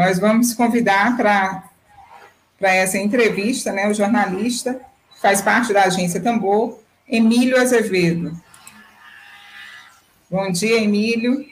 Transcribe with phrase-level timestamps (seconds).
[0.00, 1.62] Nós vamos convidar para
[2.62, 4.80] essa entrevista né, o jornalista,
[5.12, 8.32] que faz parte da agência Tambor, Emílio Azevedo.
[10.30, 11.44] Bom dia, Emílio.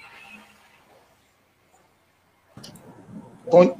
[3.51, 3.79] Bom,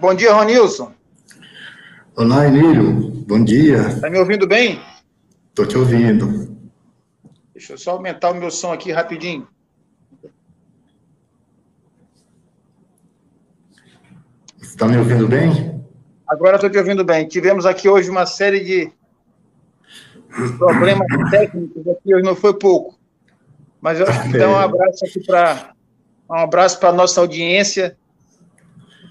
[0.00, 0.94] Bom dia, Ronilson.
[2.16, 3.10] Olá, Emílio.
[3.28, 3.88] Bom dia.
[3.88, 4.80] Está me ouvindo bem?
[5.50, 6.56] Estou te ouvindo.
[7.52, 9.46] Deixa eu só aumentar o meu som aqui rapidinho.
[14.62, 15.84] Está me ouvindo bem?
[16.26, 17.28] Agora estou te ouvindo bem.
[17.28, 18.90] Tivemos aqui hoje uma série de
[20.56, 22.98] problemas técnicos aqui, hoje não foi pouco.
[23.82, 25.74] Mas eu acho que dá um abraço aqui para
[26.30, 27.98] um abraço para a nossa audiência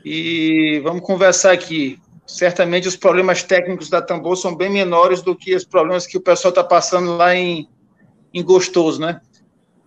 [0.03, 1.99] e vamos conversar aqui.
[2.25, 6.21] Certamente os problemas técnicos da Tambor são bem menores do que os problemas que o
[6.21, 7.67] pessoal está passando lá em,
[8.33, 9.19] em Gostoso, né?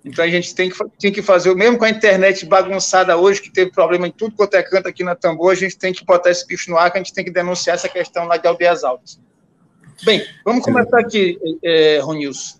[0.05, 3.53] Então a gente tem que, tem que fazer, mesmo com a internet bagunçada hoje, que
[3.53, 6.31] teve problema em tudo quanto é canto aqui na Tambor, a gente tem que botar
[6.31, 8.83] esse bicho no ar, que a gente tem que denunciar essa questão lá de aldeias
[8.83, 9.21] altas.
[10.05, 12.59] Bem, vamos começar aqui, é, Ronilson.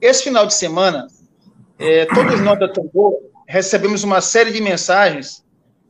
[0.00, 1.08] Esse final de semana,
[1.78, 3.14] é, todos nós da Tambor
[3.48, 5.41] recebemos uma série de mensagens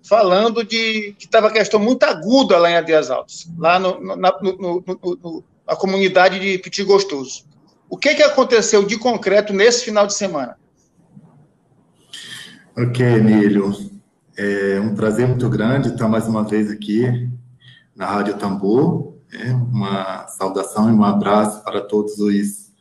[0.02, 4.84] falando de que estava questão muito aguda lá em Aldeias Altas, lá no, na no,
[4.86, 7.44] no, na comunidade de Petit Gostoso.
[7.88, 10.56] O que, que aconteceu de concreto nesse final de semana?
[12.76, 13.72] Ok, Emílio.
[14.36, 17.28] É um prazer muito grande estar mais uma vez aqui
[17.94, 19.18] na Rádio Tambor.
[19.30, 22.72] É uma saudação e um abraço para todos os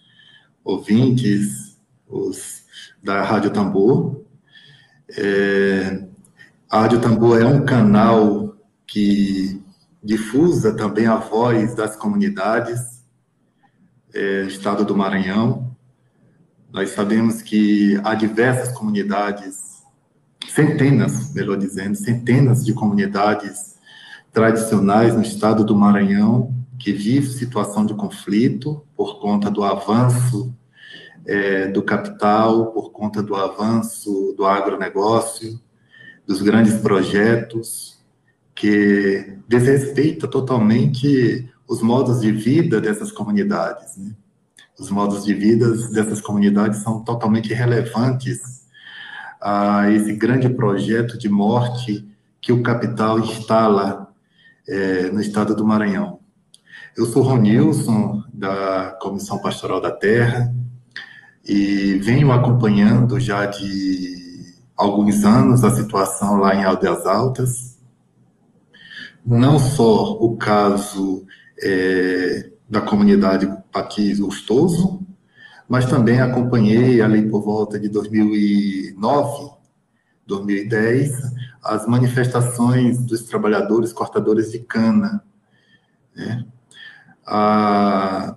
[0.64, 1.78] ouvintes
[2.08, 2.64] os
[3.04, 4.22] da Rádio Tambor.
[5.10, 6.08] É,
[6.72, 8.56] a Rádio Tambor é um canal
[8.88, 9.62] que
[10.02, 13.04] difusa também a voz das comunidades,
[14.14, 15.76] é, estado do Maranhão.
[16.72, 19.84] Nós sabemos que há diversas comunidades,
[20.48, 23.76] centenas, melhor dizendo, centenas de comunidades
[24.32, 30.56] tradicionais no estado do Maranhão que vivem situação de conflito por conta do avanço
[31.26, 35.60] é, do capital, por conta do avanço do agronegócio,
[36.32, 38.00] dos grandes projetos,
[38.56, 43.98] que desrespeita totalmente os modos de vida dessas comunidades.
[43.98, 44.12] Né?
[44.80, 48.62] Os modos de vida dessas comunidades são totalmente relevantes
[49.42, 52.08] a esse grande projeto de morte
[52.40, 54.08] que o capital instala
[54.68, 56.20] é, no estado do Maranhão.
[56.96, 60.54] Eu sou Ronilson, da Comissão Pastoral da Terra,
[61.44, 64.21] e venho acompanhando já de
[64.82, 67.78] alguns anos a situação lá em Aldeias Altas.
[69.24, 71.26] Não só o caso
[71.62, 75.06] é, da comunidade Paquis Gostoso,
[75.70, 79.52] mas também acompanhei ali por volta de 2009,
[80.26, 81.12] 2010,
[81.64, 85.24] as manifestações dos trabalhadores cortadores de cana.
[86.16, 86.44] Né?
[87.26, 88.36] Ah,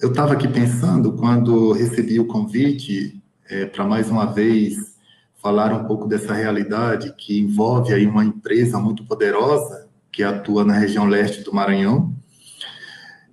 [0.00, 4.93] eu estava aqui pensando, quando recebi o convite é, para mais uma vez
[5.44, 10.72] falar um pouco dessa realidade que envolve aí uma empresa muito poderosa que atua na
[10.72, 12.16] região leste do Maranhão.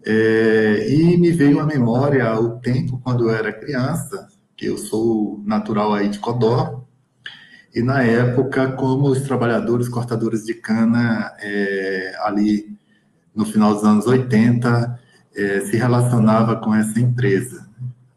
[0.06, 4.28] É, e me veio à memória o tempo quando eu era criança,
[4.58, 6.84] que eu sou natural aí de Codó,
[7.74, 12.78] e na época como os trabalhadores cortadores de cana é, ali
[13.34, 15.00] no final dos anos 80
[15.34, 17.70] é, se relacionava com essa empresa,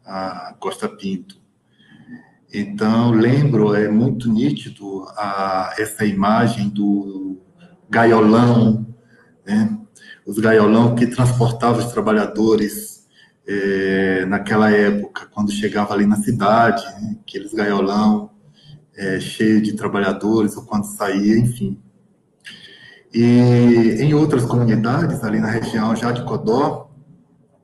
[0.05, 1.44] a Costa Pinto.
[2.57, 7.37] Então, lembro, é muito nítido a, essa imagem do
[7.89, 8.87] gaiolão,
[9.45, 9.77] né?
[10.25, 13.05] os gaiolão que transportavam os trabalhadores
[13.45, 17.17] é, naquela época, quando chegava ali na cidade, né?
[17.19, 18.31] aqueles gaiolão
[18.95, 21.77] é, cheio de trabalhadores, ou quando saía, enfim.
[23.13, 26.89] E em outras comunidades, ali na região já de Codó,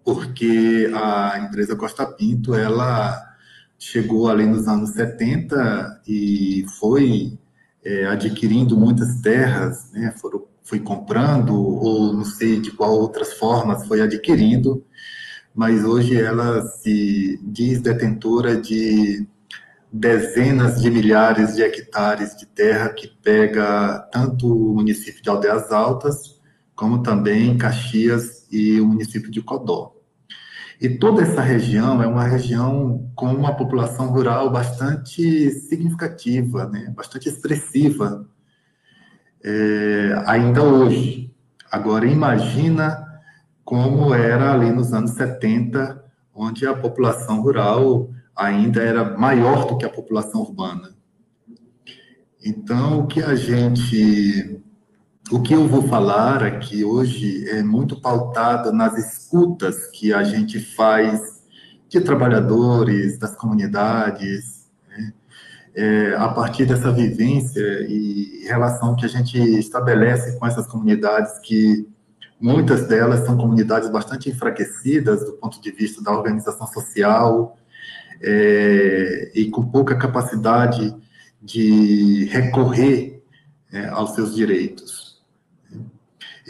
[0.04, 3.31] porque a empresa Costa Pinto, ela
[3.82, 7.40] chegou ali nos anos 70 e foi
[7.84, 13.88] é, adquirindo muitas terras, né, foram, foi comprando, ou não sei de qual outras formas
[13.88, 14.86] foi adquirindo,
[15.54, 19.28] mas hoje ela se diz detentora de
[19.92, 26.40] dezenas de milhares de hectares de terra que pega tanto o município de Aldeias Altas,
[26.76, 30.01] como também Caxias e o município de Codó.
[30.82, 36.92] E toda essa região é uma região com uma população rural bastante significativa, né?
[36.96, 38.28] bastante expressiva,
[39.44, 41.32] é, ainda hoje.
[41.72, 43.08] Agora, imagina
[43.64, 49.86] como era ali nos anos 70, onde a população rural ainda era maior do que
[49.86, 50.96] a população urbana.
[52.44, 54.60] Então, o que a gente,
[55.32, 60.60] o que eu vou falar aqui hoje é muito pautado nas escutas que a gente
[60.60, 61.42] faz
[61.88, 65.14] de trabalhadores, das comunidades, né?
[65.74, 71.88] é, a partir dessa vivência e relação que a gente estabelece com essas comunidades que
[72.40, 77.58] muitas delas são comunidades bastante enfraquecidas do ponto de vista da organização social,
[78.22, 80.94] é, e com pouca capacidade
[81.42, 83.24] de recorrer
[83.72, 85.11] é, aos seus direitos.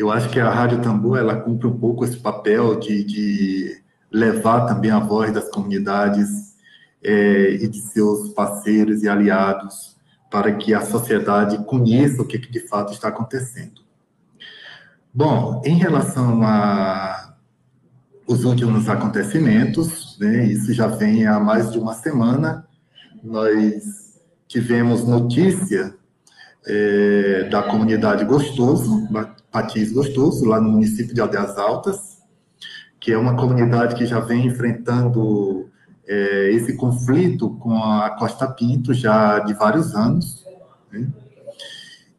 [0.02, 4.66] Eu acho que a Rádio Tambor ela cumpre um pouco esse papel de, de levar
[4.66, 6.56] também a voz das comunidades
[7.04, 9.96] é, e de seus parceiros e aliados
[10.32, 13.82] para que a sociedade conheça o que, que de fato está acontecendo.
[15.14, 17.36] Bom, em relação a
[18.26, 22.66] os últimos acontecimentos, né, isso já vem há mais de uma semana,
[23.24, 25.94] nós tivemos notícia
[26.66, 29.08] é, da comunidade Gostoso,
[29.52, 32.20] Patins Gostoso, lá no município de Aldeias Altas,
[33.00, 35.70] que é uma comunidade que já vem enfrentando
[36.08, 40.46] é, esse conflito com a Costa Pinto já de vários anos.
[40.92, 41.08] Né?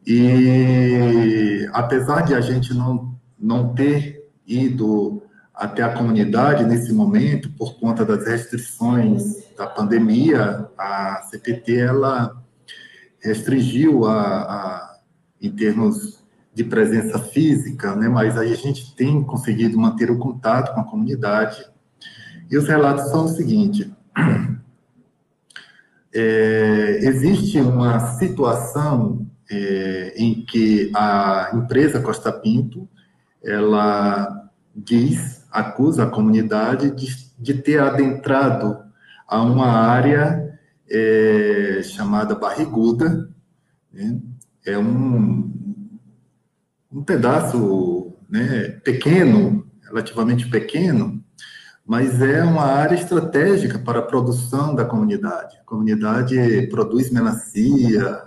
[0.06, 5.22] E apesar de a gente não, não ter ido
[5.54, 12.42] até a comunidade nesse momento, por conta das restrições da pandemia, a CPT ela
[13.20, 14.98] restringiu a, a,
[15.40, 16.21] em termos
[16.54, 18.08] de presença física, né?
[18.08, 21.64] mas aí a gente tem conseguido manter o contato com a comunidade.
[22.50, 23.92] E os relatos são o seguinte:
[26.14, 32.88] é, existe uma situação é, em que a empresa Costa Pinto
[33.42, 37.06] ela diz acusa a comunidade de,
[37.38, 38.78] de ter adentrado
[39.26, 40.58] a uma área
[40.88, 43.30] é, chamada Barriguda,
[43.92, 44.18] né?
[44.64, 45.51] é um,
[46.92, 51.22] um pedaço né, pequeno, relativamente pequeno,
[51.84, 55.58] mas é uma área estratégica para a produção da comunidade.
[55.58, 58.22] A comunidade produz melancia,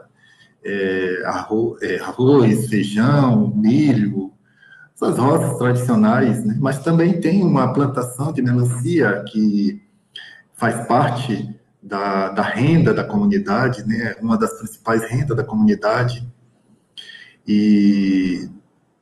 [0.64, 4.34] é, arroz, é, arroz, feijão, milho,
[4.94, 6.58] essas roças tradicionais, né?
[6.60, 9.82] mas também tem uma plantação de melancia que
[10.54, 11.54] faz parte
[11.84, 14.16] da, da renda da comunidade, né?
[14.22, 16.28] uma das principais rendas da comunidade.
[17.48, 18.50] E,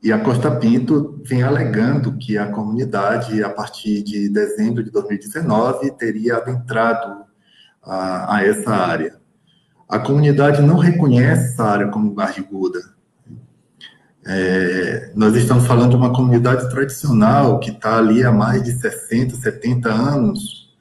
[0.01, 5.91] e a Costa Pinto vem alegando que a comunidade, a partir de dezembro de 2019,
[5.91, 7.23] teria adentrado
[7.81, 9.15] a, a essa área.
[9.87, 12.93] A comunidade não reconhece essa área como barriguda,
[14.25, 19.35] é, nós estamos falando de uma comunidade tradicional que está ali há mais de 60,
[19.35, 20.73] 70 anos,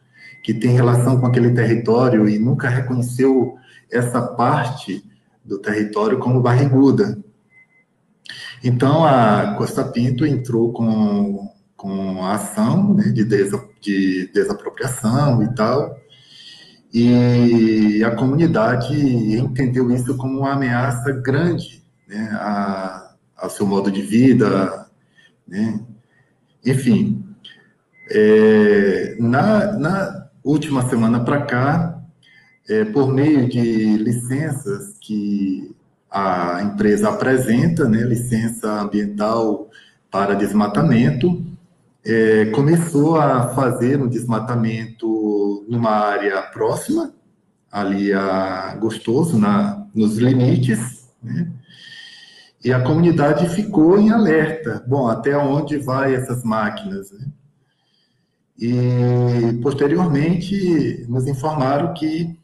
[0.45, 3.57] que tem relação com aquele território e nunca reconheceu
[3.91, 5.05] essa parte
[5.45, 7.19] do território como barriguda.
[8.65, 15.55] Então, a Costa Pinto entrou com, com a ação né, de, desa, de desapropriação e
[15.55, 15.97] tal,
[16.95, 18.95] e a comunidade
[19.37, 24.87] entendeu isso como uma ameaça grande né, a, ao seu modo de vida,
[25.49, 25.81] né?
[26.65, 27.25] Enfim,
[28.11, 32.03] é, na, na última semana para cá,
[32.69, 35.72] é, por meio de licenças que
[36.13, 39.71] a empresa apresenta, né, licença ambiental
[40.11, 41.43] para desmatamento,
[42.05, 47.15] é, começou a fazer um desmatamento numa área próxima,
[47.71, 51.51] ali a Gostoso, na, nos limites, né,
[52.65, 54.85] e a comunidade ficou em alerta.
[54.87, 57.11] Bom, até onde vai essas máquinas?
[57.11, 57.27] Né?
[58.57, 62.39] E, posteriormente, nos informaram que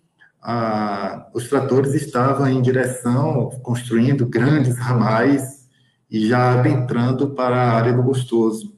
[0.50, 5.68] ah, os tratores estavam em direção, construindo grandes ramais
[6.10, 8.74] e já adentrando para a área do Gostoso.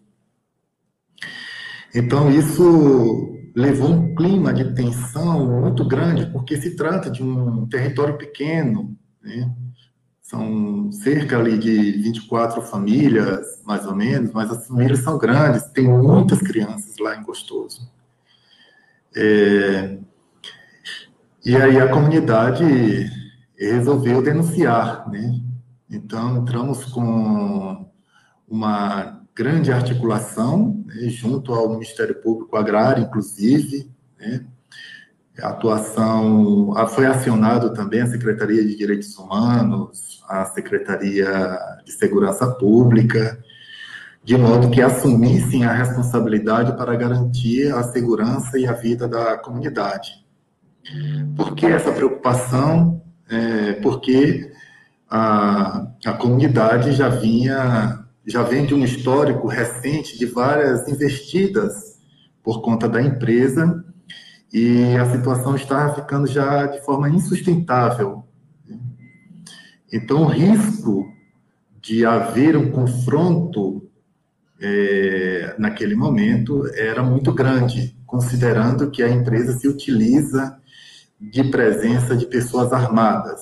[1.94, 8.18] Então, isso levou um clima de tensão muito grande, porque se trata de um território
[8.18, 9.54] pequeno, né?
[10.22, 15.86] são cerca ali de 24 famílias, mais ou menos, mas as famílias são grandes, tem
[15.86, 17.88] muitas crianças lá em Gostoso.
[19.14, 19.98] É,
[21.44, 23.10] e aí a comunidade
[23.56, 25.40] resolveu denunciar, né?
[25.90, 27.90] Então entramos com
[28.48, 34.44] uma grande articulação né, junto ao Ministério Público Agrário, inclusive, né?
[35.40, 43.42] A atuação foi acionado também a Secretaria de Direitos Humanos, a Secretaria de Segurança Pública,
[44.22, 50.19] de modo que assumissem a responsabilidade para garantir a segurança e a vida da comunidade.
[51.36, 53.02] Por que essa preocupação?
[53.28, 54.52] É, porque
[55.08, 61.98] a, a comunidade já vinha, já vem de um histórico recente de várias investidas
[62.42, 63.84] por conta da empresa
[64.52, 68.24] e a situação estava ficando já de forma insustentável.
[69.92, 71.06] Então, o risco
[71.80, 73.88] de haver um confronto
[74.60, 80.59] é, naquele momento era muito grande, considerando que a empresa se utiliza
[81.20, 83.40] de presença de pessoas armadas.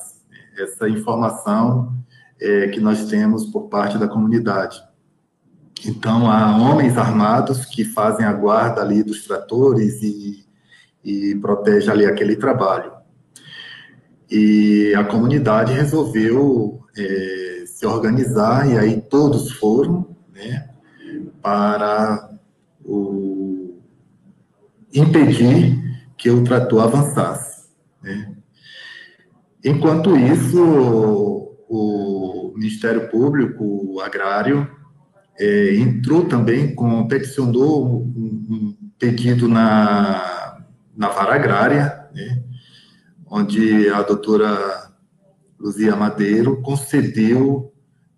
[0.58, 1.94] Essa informação
[2.40, 4.82] é, que nós temos por parte da comunidade.
[5.87, 10.44] Então, há homens armados que fazem a guarda ali dos tratores e,
[11.04, 12.92] e protege ali aquele trabalho.
[14.28, 20.68] E a comunidade resolveu é, se organizar, e aí todos foram, né,
[21.40, 22.28] para
[22.85, 23.78] o,
[24.92, 25.78] impedir
[26.16, 27.48] que o trator avançasse.
[28.02, 28.35] Né.
[29.64, 34.71] Enquanto isso, o Ministério Público Agrário
[35.38, 40.59] é, entrou também com, peticionou um, um pedido na,
[40.97, 42.43] na vara agrária, né,
[43.26, 44.90] onde a doutora
[45.59, 47.73] Luzia Madeiro concedeu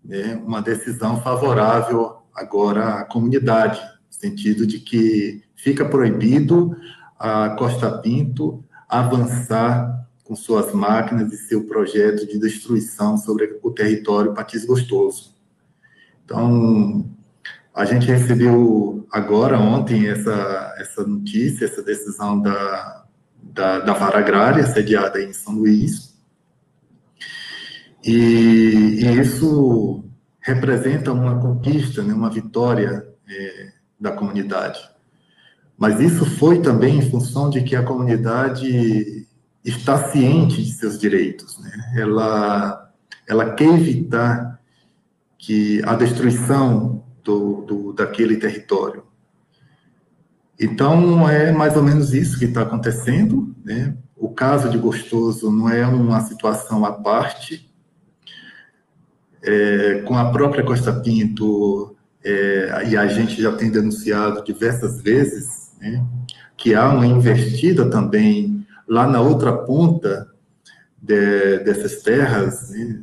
[0.04, 6.74] né, uma decisão favorável agora à comunidade, no sentido de que fica proibido
[7.18, 14.34] a Costa Pinto avançar com suas máquinas e seu projeto de destruição sobre o território
[14.34, 15.34] Patis Gostoso.
[16.24, 17.08] Então,
[17.74, 23.04] a gente recebeu agora, ontem, essa, essa notícia, essa decisão da,
[23.42, 26.10] da, da vara agrária, sediada em São Luís,
[28.04, 30.04] e, e isso
[30.40, 34.80] representa uma conquista, né, uma vitória é, da comunidade.
[35.80, 39.26] Mas isso foi também em função de que a comunidade
[39.64, 41.58] está ciente de seus direitos.
[41.58, 41.94] Né?
[41.96, 42.92] Ela,
[43.26, 44.60] ela quer evitar
[45.38, 49.04] que a destruição do, do, daquele território.
[50.60, 53.56] Então, é mais ou menos isso que está acontecendo.
[53.64, 53.96] Né?
[54.14, 57.72] O caso de Gostoso não é uma situação à parte,
[59.42, 65.59] é, com a própria Costa Pinto, é, e a gente já tem denunciado diversas vezes,
[65.80, 66.04] né,
[66.56, 70.28] que há uma investida também lá na outra ponta
[71.00, 73.02] de, dessas terras, né,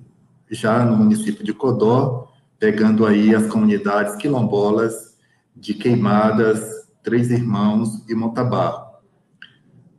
[0.52, 5.18] já no município de Codó, pegando aí as comunidades quilombolas
[5.56, 8.86] de Queimadas, Três Irmãos e Montabarro.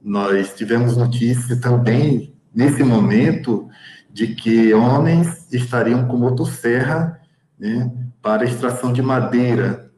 [0.03, 3.69] Nós tivemos notícia também, nesse momento,
[4.11, 7.21] de que homens estariam com motosserra
[7.59, 7.91] né,
[8.23, 9.91] para extração de madeira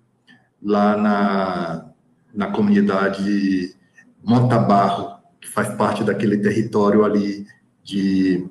[0.63, 1.90] lá na,
[2.35, 3.75] na comunidade
[4.23, 7.47] Montabarro, que faz parte daquele território ali
[7.83, 8.47] de,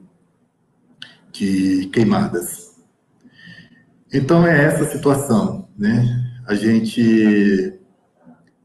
[1.31, 2.75] de queimadas.
[4.11, 6.25] Então é essa situação, né?
[6.47, 7.79] A gente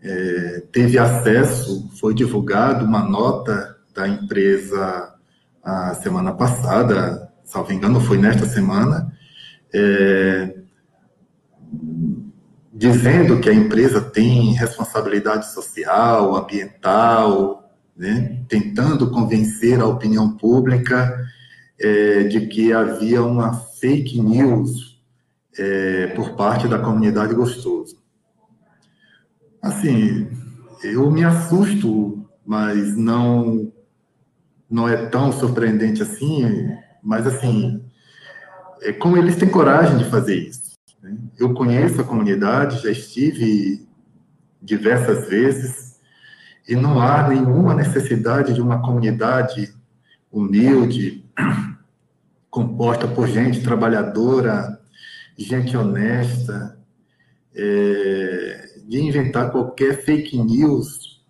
[0.03, 5.15] é, teve acesso, foi divulgado uma nota da empresa
[5.63, 9.11] a semana passada, salvo engano, foi nesta semana,
[9.73, 10.55] é,
[12.75, 21.17] dizendo que a empresa tem responsabilidade social, ambiental, né, tentando convencer a opinião pública
[21.81, 25.01] é, de que havia uma fake news
[25.57, 27.97] é, por parte da comunidade Gostoso.
[29.63, 30.29] Assim,
[30.83, 33.73] eu me assusto, mas não
[34.69, 36.69] não é tão surpreendente assim,
[37.01, 37.85] mas assim,
[38.83, 40.64] é como eles têm coragem de fazer isso.
[41.05, 41.19] Né?
[41.39, 43.87] Eu conheço a comunidade, já estive
[44.61, 46.01] diversas vezes,
[46.67, 49.75] e não há nenhuma necessidade de uma comunidade
[50.33, 51.23] humilde,
[52.49, 54.81] composta por gente trabalhadora,
[55.37, 56.79] gente honesta,
[57.55, 61.23] é, de inventar qualquer fake news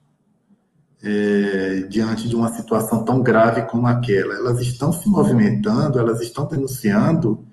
[1.02, 4.34] é, diante de uma situação tão grave como aquela.
[4.34, 7.44] Elas estão se movimentando, elas estão denunciando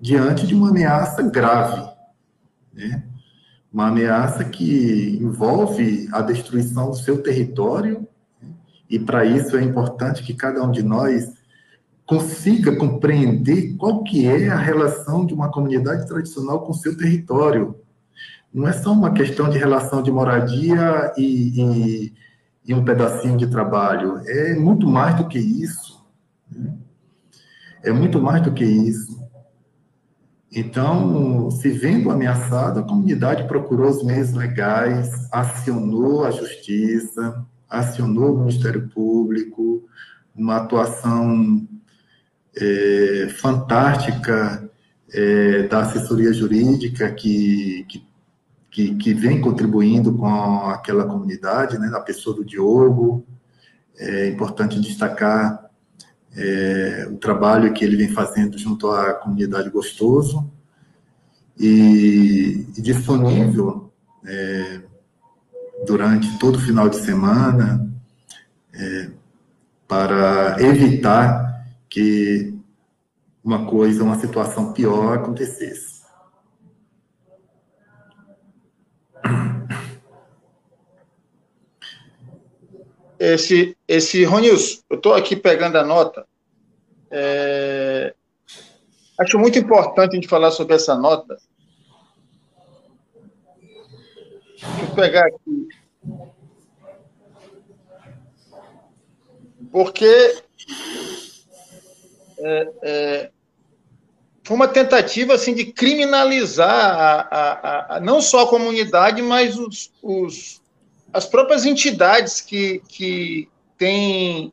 [0.00, 1.88] diante de uma ameaça grave,
[2.72, 3.02] né?
[3.72, 8.06] uma ameaça que envolve a destruição do seu território,
[8.88, 11.34] e para isso é importante que cada um de nós
[12.06, 17.74] consiga compreender qual que é a relação de uma comunidade tradicional com seu território.
[18.54, 22.14] Não é só uma questão de relação de moradia e, e,
[22.66, 26.06] e um pedacinho de trabalho, é muito mais do que isso.
[26.50, 26.74] Né?
[27.82, 29.25] É muito mais do que isso.
[30.58, 38.38] Então, se vendo ameaçado, a comunidade procurou os meios legais, acionou a justiça, acionou o
[38.38, 39.86] Ministério Público,
[40.34, 41.68] uma atuação
[42.56, 44.66] é, fantástica
[45.12, 48.06] é, da assessoria jurídica que, que,
[48.70, 50.26] que, que, vem contribuindo com
[50.70, 53.26] aquela comunidade, né, a pessoa do Diogo.
[53.98, 55.65] É importante destacar
[56.36, 60.50] é, o trabalho que ele vem fazendo junto à comunidade Gostoso
[61.58, 63.90] e, e disponível
[64.24, 64.82] é,
[65.86, 67.90] durante todo o final de semana
[68.74, 69.10] é,
[69.88, 72.54] para evitar que
[73.42, 75.85] uma coisa, uma situação pior acontecesse.
[83.26, 86.24] Esse, esse Ronils, eu estou aqui pegando a nota.
[87.10, 88.14] É,
[89.18, 91.36] acho muito importante a gente falar sobre essa nota.
[94.48, 95.68] Deixa eu pegar aqui.
[99.72, 100.42] Porque
[102.38, 103.30] é, é,
[104.44, 109.90] foi uma tentativa assim de criminalizar a, a, a, não só a comunidade, mas os,
[110.00, 110.62] os
[111.16, 114.52] as próprias entidades que, que têm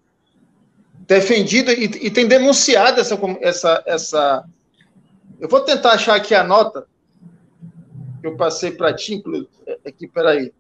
[1.05, 4.49] defendido e, e têm denunciado essa, essa, essa.
[5.41, 6.88] Eu vou tentar achar aqui a nota
[8.21, 9.21] que eu passei para ti,
[9.86, 10.54] aqui, peraí.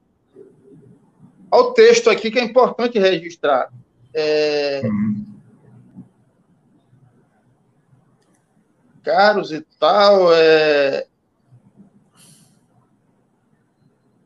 [1.49, 3.71] Olha o texto aqui que é importante registrar.
[4.13, 4.81] É...
[4.83, 5.25] Uhum.
[9.03, 11.07] Caros e tal, é...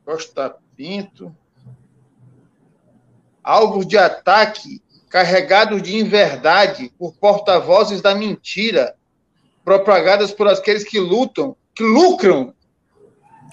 [0.03, 1.35] Costa Pinto
[3.47, 8.93] alvos de ataque carregados de inverdade por porta-vozes da mentira,
[9.63, 12.53] propagadas por aqueles que lutam, que lucram.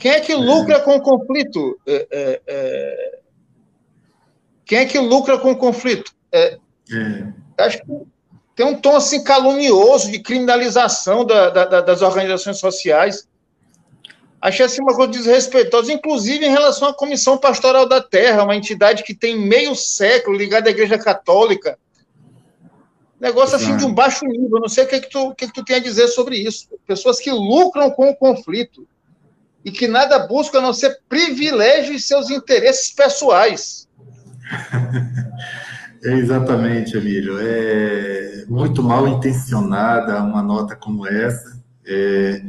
[0.00, 0.36] Quem é que é.
[0.36, 1.78] lucra com o conflito?
[1.86, 3.18] É, é, é...
[4.64, 6.12] Quem é que lucra com o conflito?
[7.56, 7.86] Acho que
[8.56, 13.28] tem um tom assim calunioso de criminalização da, da, das organizações sociais.
[14.44, 19.02] Achei assim uma coisa desrespeitosa, inclusive em relação à Comissão Pastoral da Terra, uma entidade
[19.02, 21.78] que tem meio século ligada à Igreja Católica.
[23.18, 24.60] Negócio assim de um baixo nível.
[24.60, 26.08] Não sei o que, é que, tu, o que, é que tu tem a dizer
[26.08, 26.68] sobre isso.
[26.86, 28.86] Pessoas que lucram com o conflito
[29.64, 33.88] e que nada buscam a não ser privilégios e seus interesses pessoais.
[36.04, 37.38] É exatamente, Emílio.
[37.40, 41.58] É muito mal intencionada uma nota como essa.
[41.86, 42.42] É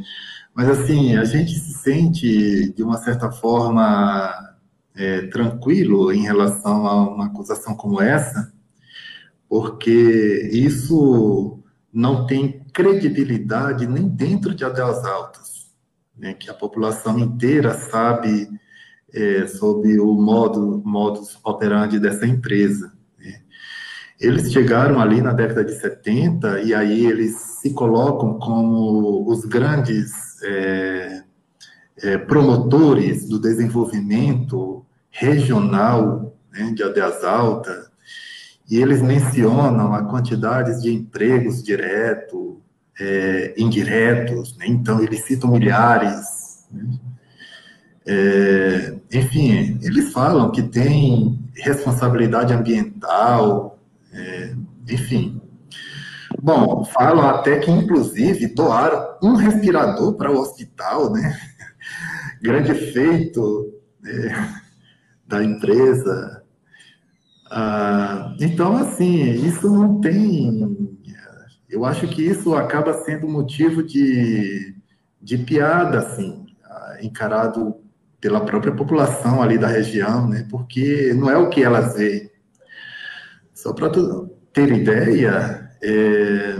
[0.56, 4.56] mas, assim, a gente se sente, de uma certa forma,
[4.94, 8.50] é, tranquilo em relação a uma acusação como essa,
[9.46, 15.70] porque isso não tem credibilidade nem dentro de Adeus Altas,
[16.16, 18.48] né, que a população inteira sabe
[19.12, 22.94] é, sobre o modo modus operandi dessa empresa.
[23.18, 23.42] Né.
[24.18, 30.25] Eles chegaram ali na década de 70 e aí eles se colocam como os grandes
[30.42, 31.22] é,
[32.02, 37.90] é, promotores do desenvolvimento regional né, de Aldeias Altas,
[38.68, 42.56] e eles mencionam a quantidade de empregos diretos,
[42.98, 44.66] é, indiretos, né?
[44.66, 46.66] então eles citam milhares.
[46.70, 46.98] Né?
[48.08, 53.78] É, enfim, eles falam que tem responsabilidade ambiental,
[54.12, 54.54] é,
[54.88, 55.40] enfim,
[56.46, 61.36] Bom, falam até que, inclusive, doaram um respirador para o hospital, né?
[62.40, 64.62] Grande feito né?
[65.26, 66.44] da empresa.
[67.50, 70.94] Ah, então, assim, isso não tem.
[71.68, 74.72] Eu acho que isso acaba sendo motivo de,
[75.20, 76.46] de piada, assim,
[77.02, 77.74] encarado
[78.20, 80.46] pela própria população ali da região, né?
[80.48, 82.30] Porque não é o que elas veem.
[83.52, 83.90] Só para
[84.52, 86.56] ter ideia, é,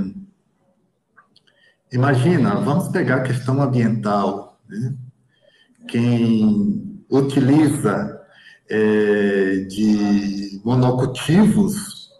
[1.92, 4.60] imagina, vamos pegar a questão ambiental.
[4.68, 4.94] Né?
[5.88, 8.20] Quem utiliza
[8.68, 12.10] é, de monocultivos,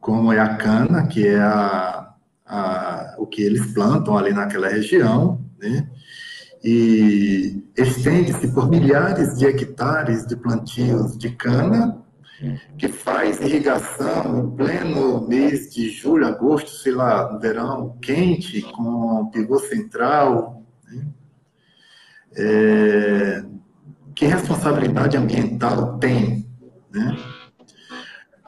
[0.00, 2.14] como é a cana, que é a,
[2.46, 5.88] a, o que eles plantam ali naquela região, né?
[6.62, 12.02] e estende-se por milhares de hectares de plantios de cana,
[12.76, 19.28] que faz irrigação em pleno mês de julho, agosto, sei lá, no verão quente, com
[19.30, 20.62] pivô central.
[20.86, 21.06] Né?
[22.36, 23.44] É,
[24.14, 26.48] que responsabilidade ambiental tem?
[26.92, 27.16] Né?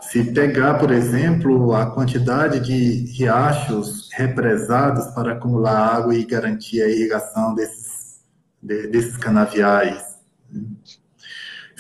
[0.01, 6.89] Se pegar, por exemplo, a quantidade de riachos represados para acumular água e garantir a
[6.89, 8.21] irrigação desses,
[8.63, 10.19] desses canaviais,
[10.51, 10.63] né?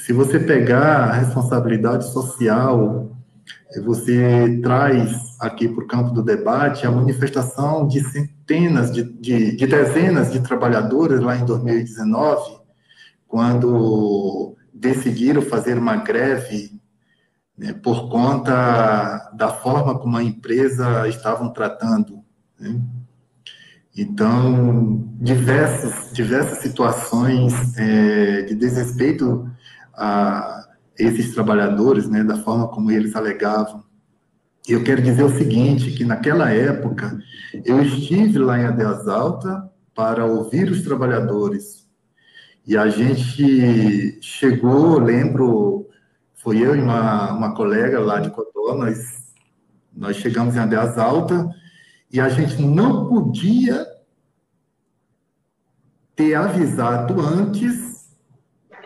[0.05, 3.11] Se você pegar a responsabilidade social,
[3.85, 9.67] você traz aqui para o campo do debate a manifestação de centenas, de, de, de
[9.67, 12.61] dezenas de trabalhadores lá em 2019,
[13.29, 16.81] quando decidiram fazer uma greve
[17.57, 22.25] né, por conta da forma como a empresa estavam tratando.
[22.59, 22.81] Né?
[23.97, 29.51] Então, diversas, diversas situações é, de desrespeito
[30.01, 30.67] a
[30.99, 33.85] esses trabalhadores, né, da forma como eles alegavam.
[34.67, 37.19] E eu quero dizer o seguinte, que naquela época
[37.65, 41.87] eu estive lá em Adeus Alta para ouvir os trabalhadores.
[42.67, 45.89] E a gente chegou, lembro,
[46.35, 49.35] foi eu e uma, uma colega lá de Cotó, nós,
[49.95, 51.49] nós chegamos em Adeus Alta
[52.11, 53.87] e a gente não podia
[56.15, 57.90] ter avisado antes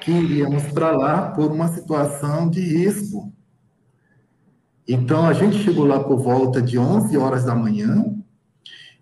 [0.05, 3.33] que iríamos para lá por uma situação de risco.
[4.87, 8.05] Então, a gente chegou lá por volta de 11 horas da manhã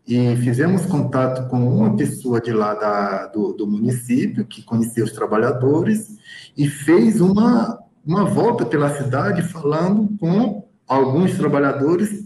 [0.06, 5.10] e fizemos contato com uma pessoa de lá da, do, do município, que conhecia os
[5.10, 6.18] trabalhadores,
[6.56, 12.24] e fez uma, uma volta pela cidade falando com alguns trabalhadores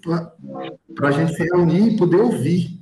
[0.95, 2.79] para a gente se reunir e poder ouvir.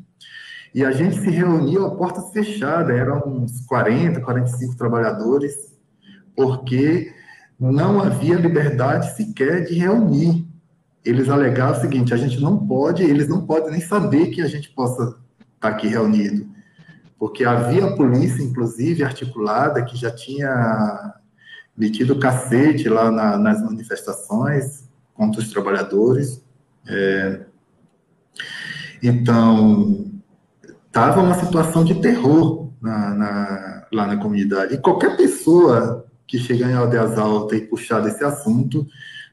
[0.75, 5.74] E a gente se reuniu a portas fechadas, eram uns 40, 45 trabalhadores,
[6.35, 7.13] porque
[7.59, 10.47] não havia liberdade sequer de reunir.
[11.05, 14.49] Eles alegavam o seguinte: a gente não pode, eles não podem nem saber que a
[14.49, 15.19] gente possa estar
[15.61, 16.49] tá aqui reunido,
[17.19, 21.15] porque havia polícia, inclusive articulada, que já tinha
[21.77, 26.43] metido cacete lá na, nas manifestações contra os trabalhadores.
[26.87, 27.41] É,
[29.03, 30.11] então,
[30.87, 34.75] estava uma situação de terror na, na, lá na comunidade.
[34.75, 38.87] E qualquer pessoa que chegar em Aldeias Alta e puxar desse assunto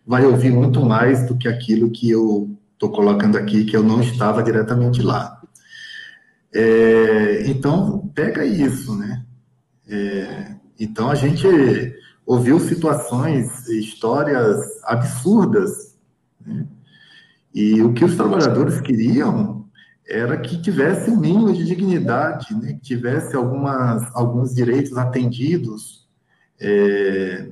[0.05, 4.01] vai ouvir muito mais do que aquilo que eu estou colocando aqui, que eu não
[4.01, 5.39] estava diretamente lá.
[6.53, 9.23] É, então, pega isso, né?
[9.87, 11.47] É, então, a gente
[12.25, 15.97] ouviu situações, histórias absurdas,
[16.45, 16.65] né?
[17.53, 19.65] E o que os trabalhadores queriam
[20.07, 22.73] era que tivesse um mínimo de dignidade, né?
[22.73, 26.00] que tivesse algumas, alguns direitos atendidos,
[26.61, 27.47] é,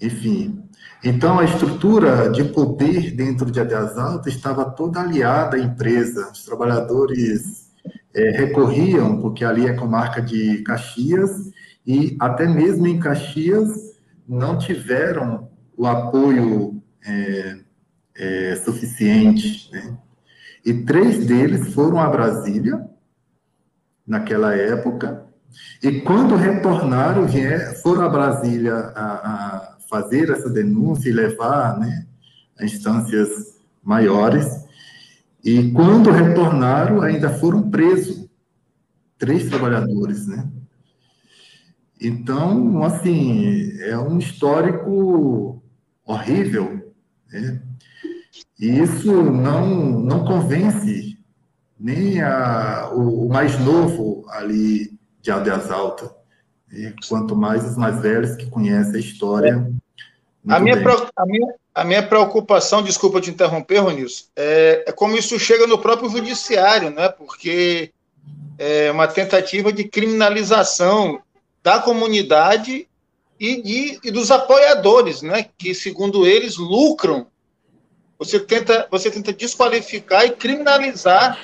[0.00, 0.62] enfim,
[1.02, 6.30] então a estrutura de poder dentro de Adeias Altas estava toda aliada à empresa.
[6.30, 7.70] Os trabalhadores
[8.14, 11.50] é, recorriam, porque ali é comarca de Caxias,
[11.86, 17.58] e até mesmo em Caxias não tiveram o apoio é,
[18.14, 19.70] é, suficiente.
[19.72, 19.96] Né?
[20.64, 22.86] E três deles foram a Brasília,
[24.06, 25.29] naquela época,
[25.82, 27.26] e quando retornaram,
[27.82, 32.06] foram a Brasília a, a fazer essa denúncia e levar né,
[32.58, 34.46] a instâncias maiores.
[35.42, 38.28] E quando retornaram, ainda foram presos
[39.18, 40.48] três trabalhadores, né?
[42.00, 45.62] Então, assim, é um histórico
[46.06, 46.94] horrível,
[47.30, 47.62] né?
[48.58, 51.18] E isso não, não convence
[51.78, 56.10] nem a, o, o mais novo ali de Aldeias Altas.
[56.72, 59.70] E quanto mais os mais velhos que conhecem a história.
[60.48, 60.76] A minha,
[61.16, 65.78] a, minha, a minha preocupação, desculpa te interromper, Ronilson, é, é como isso chega no
[65.78, 67.08] próprio judiciário, né?
[67.08, 67.92] porque
[68.58, 71.20] é uma tentativa de criminalização
[71.62, 72.88] da comunidade
[73.38, 75.46] e, de, e dos apoiadores, né?
[75.58, 77.26] que, segundo eles, lucram.
[78.18, 81.38] Você tenta, você tenta desqualificar e criminalizar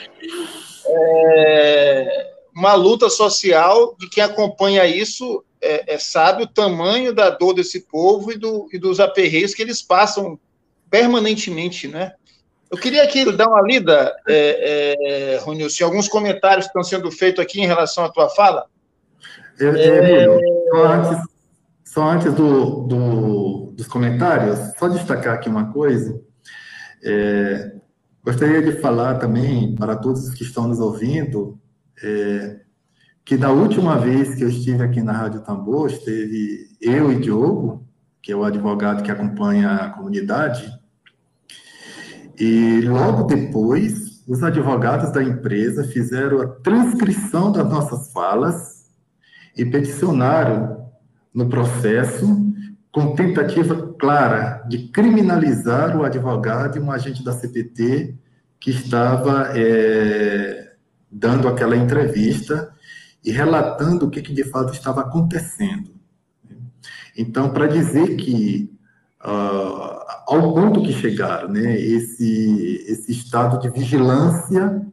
[0.86, 7.53] é, uma luta social de quem acompanha isso é, é, sabe o tamanho da dor
[7.53, 10.40] desse povo e, do, e dos aperreios que eles passam
[10.90, 12.14] permanentemente, né?
[12.71, 17.45] Eu queria aqui dar uma lida, é, é, Ronilson, alguns comentários que estão sendo feitos
[17.45, 18.64] aqui em relação à tua fala.
[19.61, 20.40] É, é, é...
[20.71, 21.19] só antes,
[21.85, 26.21] só antes do, do, dos comentários, só destacar aqui uma coisa.
[27.05, 27.73] É,
[28.25, 31.61] gostaria de falar também para todos que estão nos ouvindo
[32.02, 32.61] é,
[33.24, 37.87] que da última vez que eu estive aqui na Rádio Tambor, esteve eu e Diogo,
[38.22, 40.72] que é o advogado que acompanha a comunidade,
[42.38, 48.87] e logo depois, os advogados da empresa fizeram a transcrição das nossas falas
[49.56, 50.90] e peticionaram
[51.32, 52.46] no processo
[52.92, 58.14] com tentativa clara de criminalizar o advogado e um agente da CPT
[58.59, 60.56] que estava é,
[61.16, 62.72] dando aquela entrevista
[63.24, 65.90] e relatando o que, que de fato estava acontecendo.
[67.16, 68.70] Então, para dizer que
[69.24, 74.87] uh, ao ponto que chegaram, né, esse, esse estado de vigilância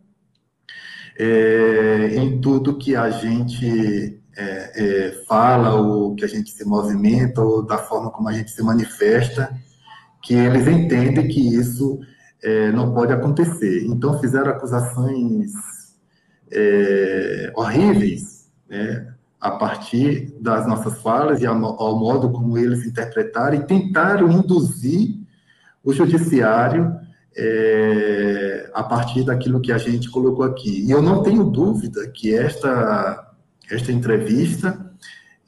[1.19, 7.41] é, em tudo que a gente é, é, fala, ou que a gente se movimenta,
[7.41, 9.53] ou da forma como a gente se manifesta,
[10.23, 11.99] que eles entendem que isso
[12.41, 13.85] é, não pode acontecer.
[13.85, 15.51] Então, fizeram acusações
[16.53, 23.65] é, horríveis, né, a partir das nossas falas e ao, modo como eles interpretaram e
[23.65, 25.17] tentaram induzir
[25.83, 26.95] o judiciário
[27.35, 30.85] é, a partir daquilo que a gente colocou aqui.
[30.85, 33.33] E eu não tenho dúvida que esta,
[33.69, 34.93] esta entrevista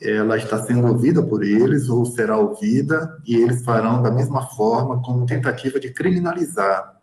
[0.01, 5.01] ela está sendo ouvida por eles ou será ouvida e eles farão da mesma forma
[5.01, 6.94] como tentativa de criminalizar.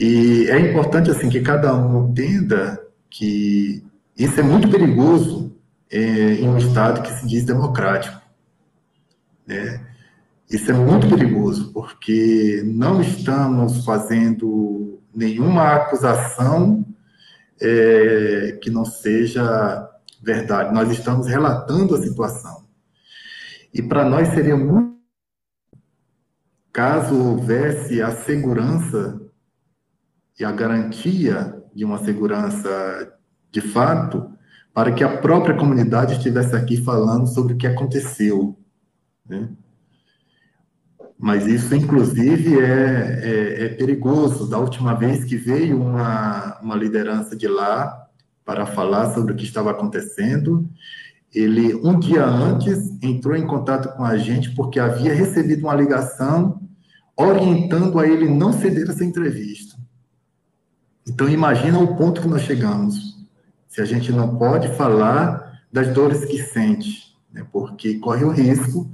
[0.00, 3.84] E é importante assim que cada um entenda que
[4.16, 5.54] isso é muito perigoso
[5.90, 8.18] é, em um estado que se diz democrático.
[9.46, 9.86] Né?
[10.50, 16.82] Isso é muito perigoso, porque não estamos fazendo nenhuma acusação
[17.60, 19.86] é, que não seja
[20.22, 20.72] verdade.
[20.72, 22.64] Nós estamos relatando a situação.
[23.74, 24.98] E para nós seria muito.
[26.72, 29.29] Caso houvesse a segurança
[30.40, 33.12] e a garantia de uma segurança
[33.52, 34.30] de fato,
[34.72, 38.58] para que a própria comunidade estivesse aqui falando sobre o que aconteceu.
[39.28, 39.50] Né?
[41.18, 44.48] Mas isso, inclusive, é, é, é, perigoso.
[44.48, 48.06] Da última vez que veio uma, uma liderança de lá
[48.44, 50.68] para falar sobre o que estava acontecendo,
[51.34, 56.60] ele, um dia antes, entrou em contato com a gente porque havia recebido uma ligação
[57.16, 59.79] orientando a ele não ceder essa entrevista.
[61.10, 63.18] Então, imagina o ponto que nós chegamos.
[63.66, 68.88] Se a gente não pode falar das dores que sente, né, porque corre o risco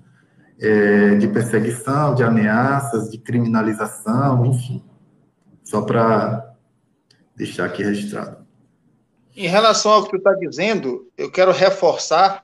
[0.59, 4.83] é, de perseguição, de ameaças, de criminalização, enfim.
[5.63, 6.55] Só para
[7.37, 8.39] deixar aqui registrado.
[9.37, 12.43] Em relação ao que tu está dizendo, eu quero reforçar,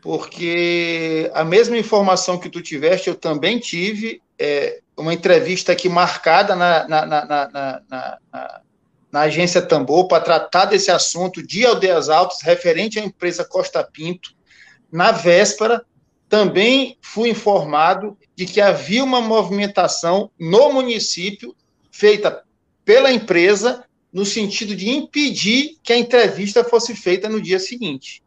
[0.00, 6.54] porque a mesma informação que tu tiveste, eu também tive, é, uma entrevista aqui marcada
[6.54, 8.60] na, na, na, na,
[9.10, 14.30] na agência Tambor para tratar desse assunto de Aldeias Altas, referente à empresa Costa Pinto.
[14.90, 15.84] Na véspera,
[16.28, 21.54] também fui informado de que havia uma movimentação no município
[21.90, 22.44] feita
[22.84, 28.22] pela empresa no sentido de impedir que a entrevista fosse feita no dia seguinte.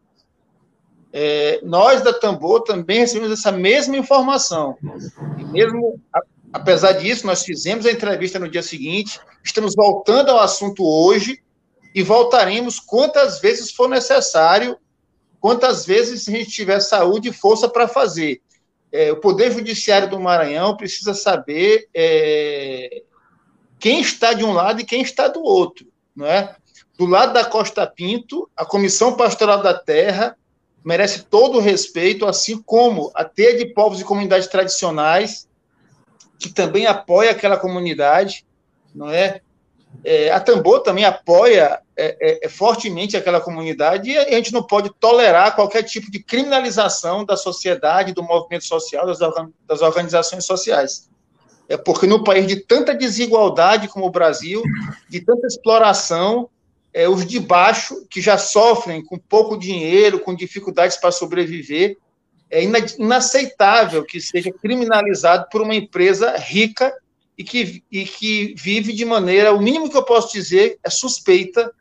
[1.11, 4.77] É, nós da Tambor também recebemos essa mesma informação.
[5.37, 5.99] E mesmo
[6.53, 11.41] apesar disso, nós fizemos a entrevista no dia seguinte, estamos voltando ao assunto hoje
[11.93, 14.77] e voltaremos quantas vezes for necessário
[15.43, 18.41] quantas vezes a gente tiver saúde e força para fazer.
[18.89, 23.01] É, o Poder Judiciário do Maranhão precisa saber é,
[23.77, 25.85] quem está de um lado e quem está do outro,
[26.15, 26.55] não é?
[26.97, 30.37] Do lado da Costa Pinto, a Comissão Pastoral da Terra
[30.81, 35.45] merece todo o respeito, assim como a Teia de Povos e Comunidades Tradicionais,
[36.43, 38.45] que também apoia aquela comunidade,
[38.93, 39.39] não é?
[40.03, 44.63] É, a Tambor também apoia é, é, é, fortemente aquela comunidade e a gente não
[44.63, 49.19] pode tolerar qualquer tipo de criminalização da sociedade, do movimento social, das,
[49.67, 51.09] das organizações sociais.
[51.69, 54.61] É porque no país de tanta desigualdade como o Brasil,
[55.07, 56.49] de tanta exploração,
[56.93, 61.97] é, os de baixo, que já sofrem com pouco dinheiro, com dificuldades para sobreviver,
[62.49, 66.93] é inaceitável que seja criminalizado por uma empresa rica
[67.37, 71.73] e que, e que vive de maneira, o mínimo que eu posso dizer, é suspeita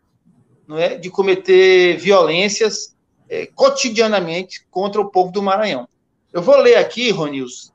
[0.66, 2.94] não é, de cometer violências
[3.29, 5.88] é, cotidianamente contra o povo do Maranhão.
[6.33, 7.72] Eu vou ler aqui, Ronilson.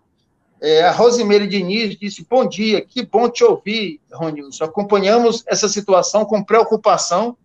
[0.59, 4.63] É, a Rosimeire Diniz disse: Bom dia, que bom te ouvir, Ronilson.
[4.63, 7.37] Acompanhamos essa situação com preocupação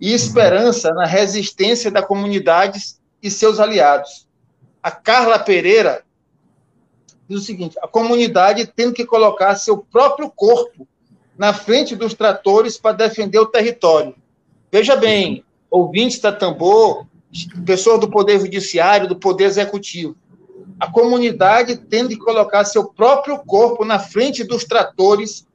[0.00, 2.80] e esperança na resistência da comunidade
[3.22, 4.27] e seus aliados.
[4.82, 6.04] A Carla Pereira
[7.28, 10.86] diz o seguinte: a comunidade tem que colocar seu próprio corpo
[11.36, 14.14] na frente dos tratores para defender o território.
[14.70, 17.06] Veja bem, ouvintes da Tambor,
[17.64, 20.16] pessoas do Poder Judiciário, do Poder Executivo,
[20.80, 25.46] a comunidade tem que colocar seu próprio corpo na frente dos tratores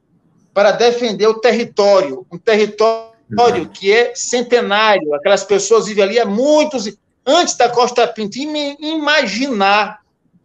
[0.52, 6.86] para defender o território, um território que é centenário, aquelas pessoas vivem ali há muitos
[7.26, 10.00] antes da Costa Pinto, imaginar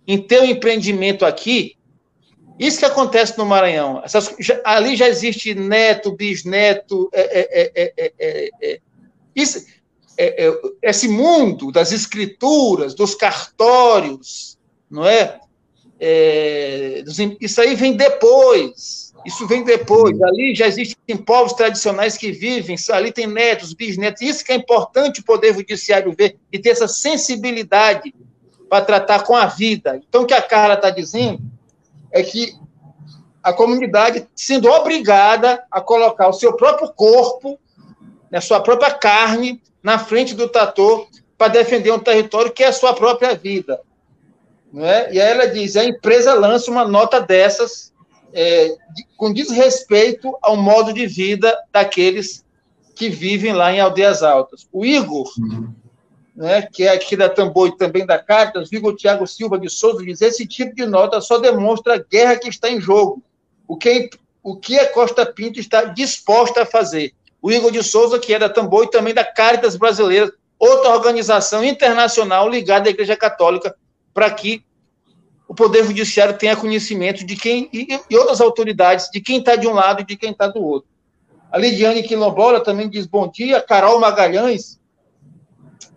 [0.08, 1.76] em ter um empreendimento aqui,
[2.58, 4.02] isso que acontece no Maranhão.
[4.04, 8.80] Essas, já, ali já existe neto, bisneto, é, é, é,
[9.36, 9.66] isso,
[10.82, 14.58] esse mundo das escrituras, dos cartórios,
[14.90, 15.40] não é?
[17.40, 19.09] isso aí vem depois.
[19.26, 20.22] Isso vem depois.
[20.22, 24.22] Ali já existem povos tradicionais que vivem, ali tem netos, bisnetos.
[24.22, 28.14] Isso que é importante o Poder Judiciário ver e ter essa sensibilidade
[28.70, 30.00] para tratar com a vida.
[30.08, 31.42] Então, o que a Carla está dizendo
[32.12, 32.54] é que
[33.42, 37.60] a comunidade sendo obrigada a colocar o seu próprio corpo,
[37.98, 42.68] a né, sua própria carne, na frente do trator para defender um território que é
[42.68, 43.80] a sua própria vida.
[44.72, 45.12] Não é?
[45.12, 47.94] E aí ela diz: a empresa lança uma nota dessas
[48.34, 48.76] é,
[49.18, 52.46] com desrespeito ao modo de vida daqueles
[52.96, 54.68] que vivem lá em Aldeias Altas.
[54.72, 55.74] O Igor, uhum
[56.40, 60.06] né, que é aqui da Tambor e também da Cartas, Vigo Tiago Silva de Souza
[60.06, 63.22] diz: esse tipo de nota só demonstra a guerra que está em jogo.
[63.68, 64.10] O que,
[64.42, 67.12] o que a Costa Pinto está disposta a fazer?
[67.42, 71.62] O Igor de Souza, que é da Tambor e também da Caritas Brasileira, outra organização
[71.62, 73.76] internacional ligada à Igreja Católica,
[74.14, 74.64] para que
[75.60, 79.74] Poder Judiciário tenha conhecimento de quem, e, e outras autoridades, de quem está de um
[79.74, 80.90] lado e de quem está do outro.
[81.52, 83.62] A Lidiane Quilombola também diz bom dia.
[83.62, 84.80] Carol Magalhães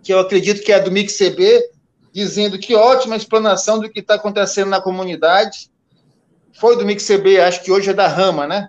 [0.02, 1.70] que eu acredito que é do Mix CB,
[2.12, 5.70] dizendo que ótima explanação do que está acontecendo na comunidade.
[6.58, 8.68] Foi do Mix CB, acho que hoje é da Rama, né?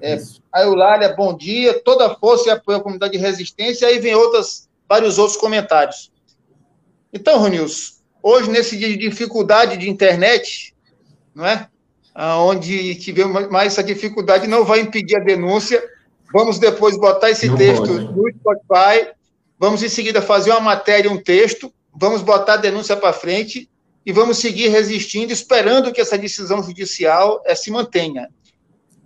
[0.00, 0.18] É,
[0.52, 4.14] a Eulália, bom dia, toda a força e apoio à comunidade de resistência, aí vem
[4.14, 6.12] outras, vários outros comentários.
[7.12, 7.93] Então, Ronils,
[8.24, 10.74] hoje, nesse dia de dificuldade de internet,
[11.34, 11.68] não é?
[12.38, 15.82] Onde tivemos mais essa dificuldade, não vai impedir a denúncia.
[16.32, 18.12] Vamos depois botar esse não texto pode.
[18.12, 19.14] no Spotify
[19.58, 23.68] Vamos em seguida fazer uma matéria, um texto, vamos botar a denúncia para frente
[24.04, 28.28] e vamos seguir resistindo, esperando que essa decisão judicial é, se mantenha.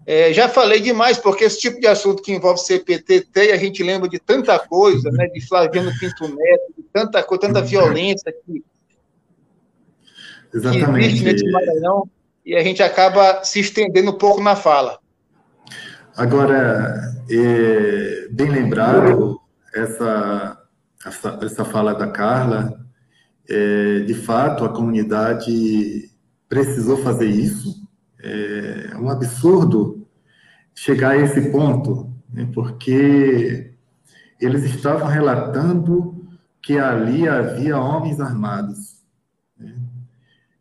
[0.06, 4.08] É, já falei demais, porque esse tipo de assunto que envolve CPTT, a gente lembra
[4.08, 8.64] de tanta coisa, né, de Flaviano Pinto Neto, de tanta coisa, tanta violência que,
[10.52, 11.00] Exatamente.
[11.00, 12.08] que existe nesse Maranhão,
[12.44, 14.98] e a gente acaba se estendendo um pouco na fala.
[16.16, 19.40] Agora, é, bem lembrado,
[19.74, 20.58] essa,
[21.04, 22.80] essa, essa fala da Carla,
[23.48, 26.10] é, de fato, a comunidade
[26.48, 27.86] precisou fazer isso.
[28.20, 30.06] É um absurdo
[30.74, 33.72] chegar a esse ponto, né, porque
[34.40, 36.26] eles estavam relatando
[36.62, 38.97] que ali havia homens armados.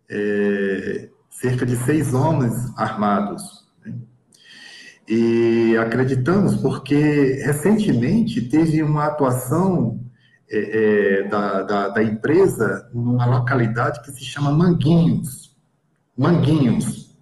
[0.09, 3.67] Né, é, cerca de seis homens armados.
[5.07, 10.03] E acreditamos porque recentemente teve uma atuação
[10.49, 15.55] é, é, da, da, da, empresa numa localidade que se chama Manguinhos.
[16.17, 17.15] Manguinhos.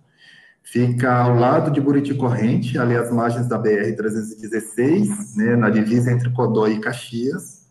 [0.63, 6.32] Fica ao lado de Buriti Corrente, ali às margens da BR-316, né, na divisa entre
[6.32, 7.67] Codó e Caxias.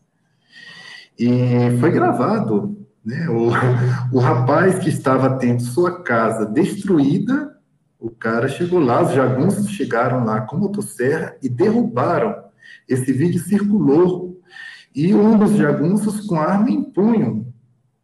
[1.19, 2.84] E foi gravado.
[3.05, 3.51] Né, o,
[4.17, 7.55] o rapaz que estava tendo sua casa destruída
[8.05, 12.45] o cara chegou lá, os jagunços chegaram lá com motosserra e derrubaram.
[12.87, 14.39] Esse vídeo circulou.
[14.95, 17.51] E um dos jagunços com arma em punho,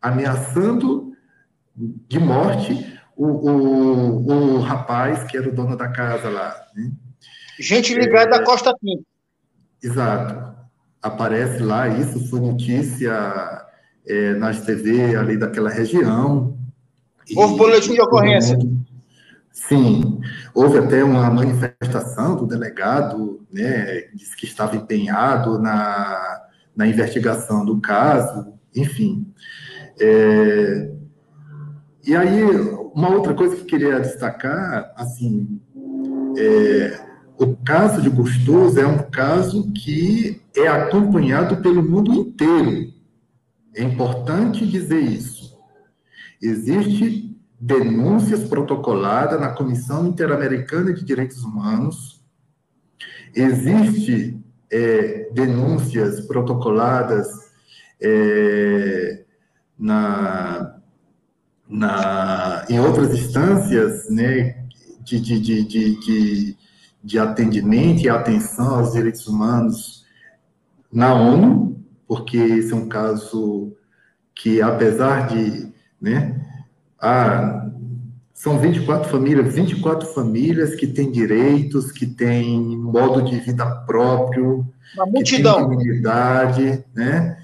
[0.00, 1.12] ameaçando
[1.76, 6.56] de morte o, o, o rapaz que era o dono da casa lá.
[6.74, 6.90] Né?
[7.58, 9.04] Gente ligada é, Costa Pinto.
[9.82, 10.56] Exato.
[11.02, 13.66] Aparece lá, isso foi notícia
[14.06, 16.56] é, nas TV ali daquela região.
[17.36, 18.58] Houve boletim de ocorrência.
[19.52, 20.20] Sim,
[20.54, 26.40] houve até uma manifestação do delegado, né, disse que estava empenhado na,
[26.74, 29.26] na investigação do caso, enfim.
[30.00, 30.90] É,
[32.06, 32.42] e aí,
[32.94, 35.60] uma outra coisa que eu queria destacar, assim,
[36.36, 37.00] é,
[37.38, 42.92] o caso de Gostoso é um caso que é acompanhado pelo mundo inteiro.
[43.74, 45.58] É importante dizer isso.
[46.42, 52.24] Existe denúncias protocoladas na Comissão Interamericana de Direitos Humanos.
[53.34, 54.40] Existe
[54.70, 57.28] é, denúncias protocoladas
[58.00, 59.24] é,
[59.78, 60.80] na,
[61.68, 64.64] na, em outras instâncias né,
[65.02, 66.56] de, de, de, de,
[67.02, 70.04] de atendimento e atenção aos direitos humanos
[70.92, 71.79] na ONU,
[72.10, 73.72] porque esse é um caso
[74.34, 76.44] que, apesar de, né,
[77.00, 77.70] ah,
[78.34, 85.06] são 24 famílias, 24 famílias que têm direitos, que têm modo de vida próprio, uma
[85.06, 85.54] multidão.
[85.54, 87.38] que têm comunidade, né?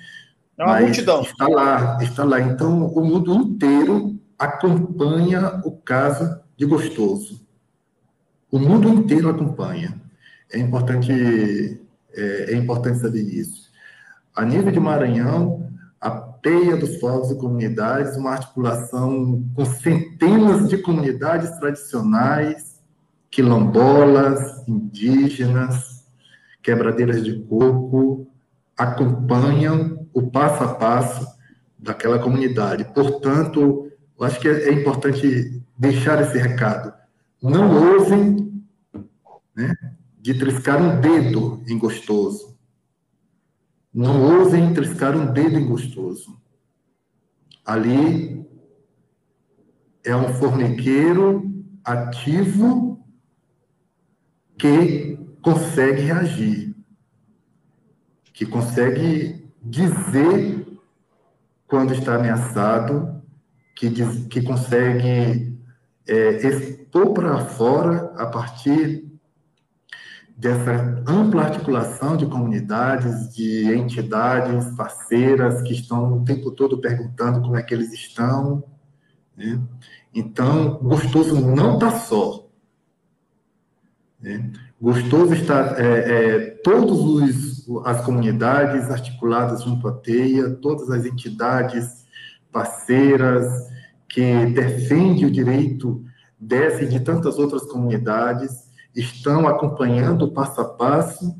[0.58, 1.22] É uma Mas multidão.
[1.22, 2.40] Está lá, está lá.
[2.40, 7.40] Então, o mundo inteiro acompanha o caso de Gostoso.
[8.50, 10.02] O mundo inteiro acompanha.
[10.52, 11.12] É importante,
[12.12, 13.65] é, é importante saber isso.
[14.36, 15.66] A nível de Maranhão,
[15.98, 22.78] a Teia dos Povos e Comunidades, uma articulação com centenas de comunidades tradicionais,
[23.30, 26.04] quilombolas, indígenas,
[26.62, 28.26] quebradeiras de coco,
[28.76, 31.26] acompanham o passo a passo
[31.78, 32.84] daquela comunidade.
[32.92, 36.92] Portanto, eu acho que é, é importante deixar esse recado.
[37.42, 38.62] Não ousem
[39.56, 39.74] né,
[40.20, 42.55] de triscar um dedo em gostoso
[43.96, 46.38] não ousem triscar um dedo gostoso.
[47.64, 48.46] Ali
[50.04, 51.50] é um formigueiro
[51.82, 53.02] ativo
[54.58, 56.76] que consegue reagir,
[58.34, 60.78] que consegue dizer
[61.66, 63.22] quando está ameaçado,
[63.74, 65.58] que, diz, que consegue
[66.06, 69.05] é, expor para fora a partir
[70.36, 77.56] dessa ampla articulação de comunidades, de entidades parceiras que estão o tempo todo perguntando como
[77.56, 78.62] é que eles estão.
[79.34, 79.58] Né?
[80.14, 82.46] Então, Gostoso não está só.
[84.20, 84.50] Né?
[84.78, 92.04] Gostoso está, é, é, todas as comunidades articuladas junto à TEIA, todas as entidades
[92.52, 93.70] parceiras
[94.06, 96.04] que defendem o direito
[96.38, 98.65] dessa e de tantas outras comunidades,
[98.96, 101.36] estão acompanhando o passo a passo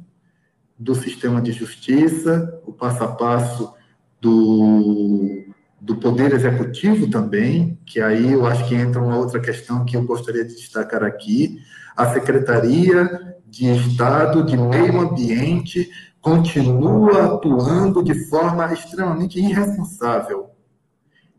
[0.78, 3.72] do sistema de justiça, o passo a passo
[4.20, 5.44] do,
[5.80, 10.04] do Poder Executivo também, que aí eu acho que entra uma outra questão que eu
[10.04, 11.58] gostaria de destacar aqui.
[11.96, 15.88] A Secretaria de Estado de Meio Ambiente
[16.20, 20.50] continua atuando de forma extremamente irresponsável.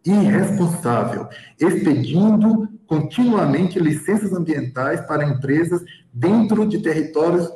[0.04, 1.28] Irresponsável,
[1.60, 7.48] expedindo continuamente licenças ambientais para empresas dentro de territórios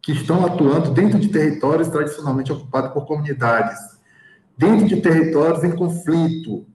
[0.00, 3.78] que estão atuando dentro de territórios tradicionalmente ocupados por comunidades,
[4.56, 6.66] dentro de territórios em conflito.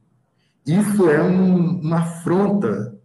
[0.65, 2.97] Isso é um, uma afronta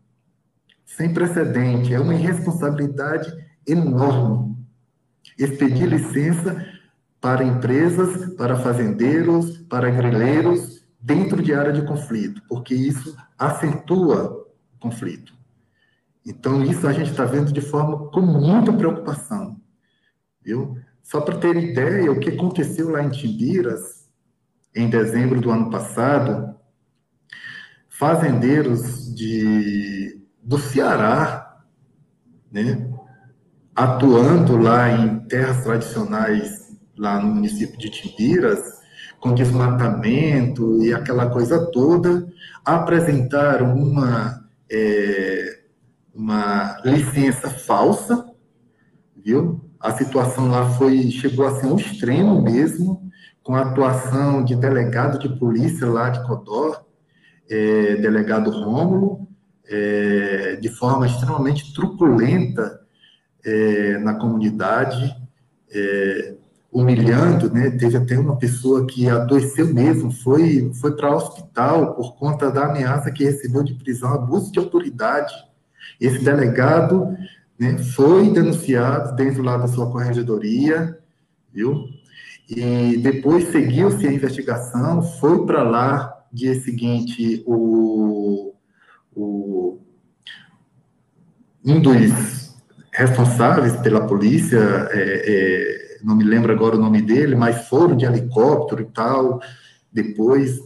[0.84, 3.32] sem precedente, é uma irresponsabilidade
[3.66, 4.56] enorme.
[5.38, 6.64] Expedir licença
[7.20, 14.43] para empresas, para fazendeiros, para grileiros, dentro de área de conflito, porque isso acentua
[14.84, 15.32] conflito.
[16.26, 19.58] Então, isso a gente está vendo de forma com muita preocupação.
[20.42, 20.78] Viu?
[21.02, 24.08] Só para ter ideia, o que aconteceu lá em Timbiras,
[24.74, 26.54] em dezembro do ano passado,
[27.88, 31.62] fazendeiros de, do Ceará,
[32.50, 32.90] né,
[33.74, 38.82] atuando lá em terras tradicionais, lá no município de Timbiras,
[39.20, 42.26] com desmatamento e aquela coisa toda,
[42.64, 44.43] apresentaram uma
[44.74, 45.60] é,
[46.12, 48.26] uma licença falsa,
[49.16, 49.60] viu?
[49.78, 53.10] A situação lá foi chegou a ser um extremo mesmo,
[53.42, 56.84] com a atuação de delegado de polícia lá de Codó,
[57.48, 59.28] é, delegado Rômulo,
[59.66, 62.80] é, de forma extremamente truculenta
[63.44, 65.14] é, na comunidade,
[65.70, 66.34] é,
[66.74, 67.70] humilhando, né?
[67.70, 72.66] Teve até uma pessoa que adoeceu mesmo, foi, foi para o hospital por conta da
[72.66, 75.32] ameaça que recebeu de prisão, abuso de autoridade.
[76.00, 77.16] Esse delegado
[77.56, 80.98] né, foi denunciado dentro lá da sua corregedoria,
[81.52, 81.84] viu?
[82.50, 88.52] E depois seguiu-se a investigação, foi para lá, dia seguinte, o,
[89.14, 89.78] o,
[91.64, 92.52] um dos
[92.92, 94.58] responsáveis pela polícia,
[94.90, 99.40] é, é, não me lembro agora o nome dele, mas foram de helicóptero e tal,
[99.90, 100.60] depois.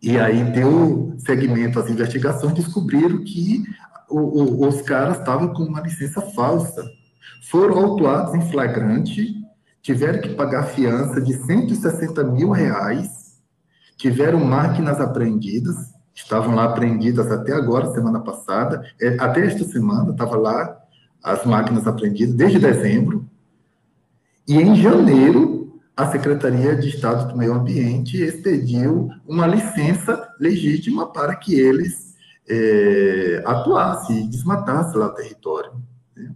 [0.00, 3.64] E aí deu seguimento às investigações, descobriram que
[4.08, 6.84] o, o, os caras estavam com uma licença falsa.
[7.50, 9.34] Foram autuados em flagrante,
[9.82, 13.40] tiveram que pagar fiança de 160 mil reais,
[13.96, 15.76] tiveram máquinas apreendidas,
[16.14, 20.76] estavam lá apreendidas até agora, semana passada, é, até esta semana, estava lá
[21.22, 23.28] as máquinas apreendidas, desde dezembro,
[24.48, 31.34] E em janeiro, a Secretaria de Estado do Meio Ambiente expediu uma licença legítima para
[31.34, 32.14] que eles
[32.48, 35.72] é, atuassem e desmatassem lá o território.
[36.16, 36.32] Né?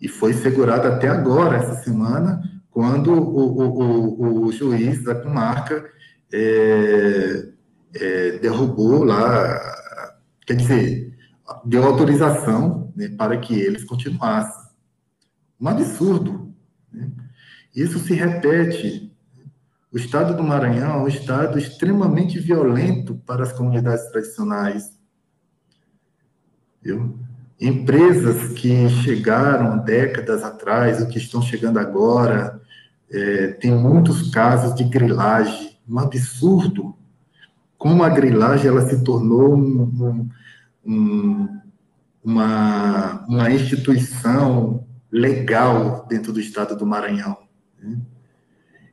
[0.00, 5.84] E foi segurado até agora, essa semana, quando o, o, o, o juiz da comarca
[6.32, 7.48] é,
[7.94, 9.60] é, derrubou lá,
[10.46, 11.14] quer dizer,
[11.64, 14.64] deu autorização né, para que eles continuassem.
[15.60, 16.33] Um absurdo.
[16.94, 17.10] Né?
[17.74, 19.12] Isso se repete.
[19.92, 24.92] O estado do Maranhão é um estado extremamente violento para as comunidades tradicionais.
[26.82, 27.18] Viu?
[27.60, 32.60] Empresas que chegaram décadas atrás, ou que estão chegando agora,
[33.10, 36.94] é, tem muitos casos de grilagem, um absurdo.
[37.78, 40.28] Como a grilagem ela se tornou um,
[40.84, 41.60] um,
[42.24, 44.84] uma, uma instituição
[45.14, 47.38] legal dentro do estado do Maranhão.
[47.80, 47.98] Né?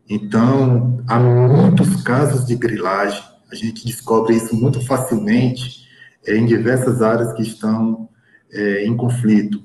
[0.07, 5.87] Então, há muitos casos de grilagem, a gente descobre isso muito facilmente
[6.27, 8.07] é, em diversas áreas que estão
[8.53, 9.63] é, em conflito.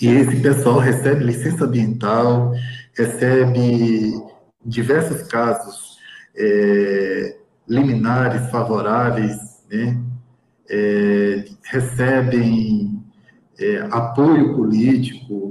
[0.00, 2.54] E esse pessoal recebe licença ambiental,
[2.94, 4.12] recebe
[4.64, 5.98] diversos casos
[6.34, 7.36] é,
[7.68, 9.36] liminares favoráveis,
[9.70, 10.00] né?
[10.70, 12.98] É, recebem
[13.58, 15.47] é, apoio político.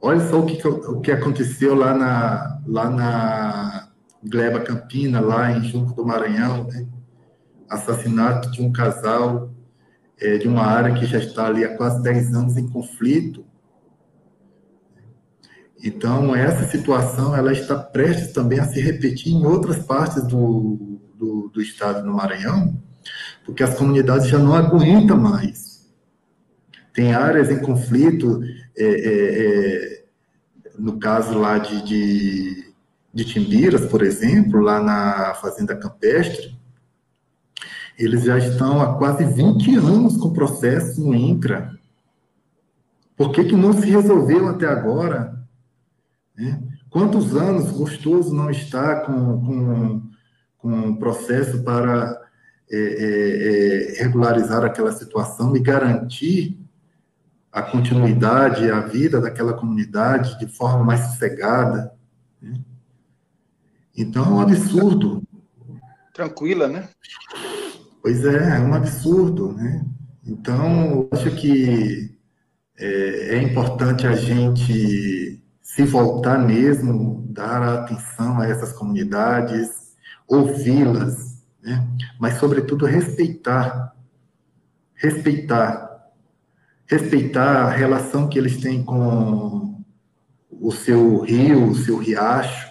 [0.00, 3.88] Olha só o que, o que aconteceu lá na, lá na
[4.24, 6.86] Gleba Campina, lá em Junco do Maranhão, né?
[7.68, 9.50] assassinato de um casal
[10.18, 13.44] é, de uma área que já está ali há quase 10 anos em conflito,
[15.82, 21.48] então, essa situação ela está prestes também a se repetir em outras partes do, do,
[21.48, 22.78] do estado do Maranhão,
[23.46, 25.69] porque as comunidades já não aguentam mais.
[26.92, 28.42] Tem áreas em conflito,
[28.76, 30.04] é, é, é,
[30.78, 32.74] no caso lá de, de,
[33.12, 36.58] de Timbiras, por exemplo, lá na Fazenda Campestre,
[37.98, 41.78] eles já estão há quase 20 anos com processo no INCRA.
[43.16, 45.38] Por que, que não se resolveu até agora?
[46.34, 46.62] Né?
[46.88, 50.02] Quantos anos gostoso não está com, com,
[50.56, 52.18] com um processo para
[52.72, 56.59] é, é, é, regularizar aquela situação e garantir
[57.52, 61.92] a continuidade, a vida daquela comunidade de forma mais sossegada.
[62.40, 62.54] Né?
[63.96, 65.22] Então, é um absurdo.
[66.14, 66.88] Tranquila, né?
[68.02, 69.84] Pois é, é um absurdo, né?
[70.24, 72.16] Então, acho que
[72.78, 79.94] é, é importante a gente se voltar mesmo, dar atenção a essas comunidades,
[80.26, 81.86] ouvi-las, né?
[82.18, 83.94] mas, sobretudo, respeitar.
[84.94, 85.89] Respeitar.
[86.90, 89.80] Respeitar a relação que eles têm com
[90.50, 92.68] o seu rio, o seu riacho,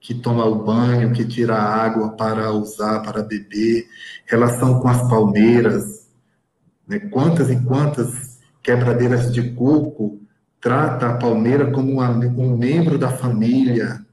[0.00, 3.86] que toma o banho, que tira a água para usar, para beber,
[4.26, 6.08] relação com as palmeiras,
[6.88, 6.98] né?
[6.98, 10.20] quantas e quantas quebradeiras de coco
[10.60, 14.04] trata a palmeira como um membro da família.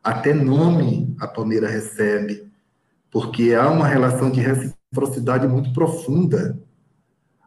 [0.00, 2.48] Até nome a palmeira recebe,
[3.10, 6.56] porque há uma relação de reciprocidade muito profunda.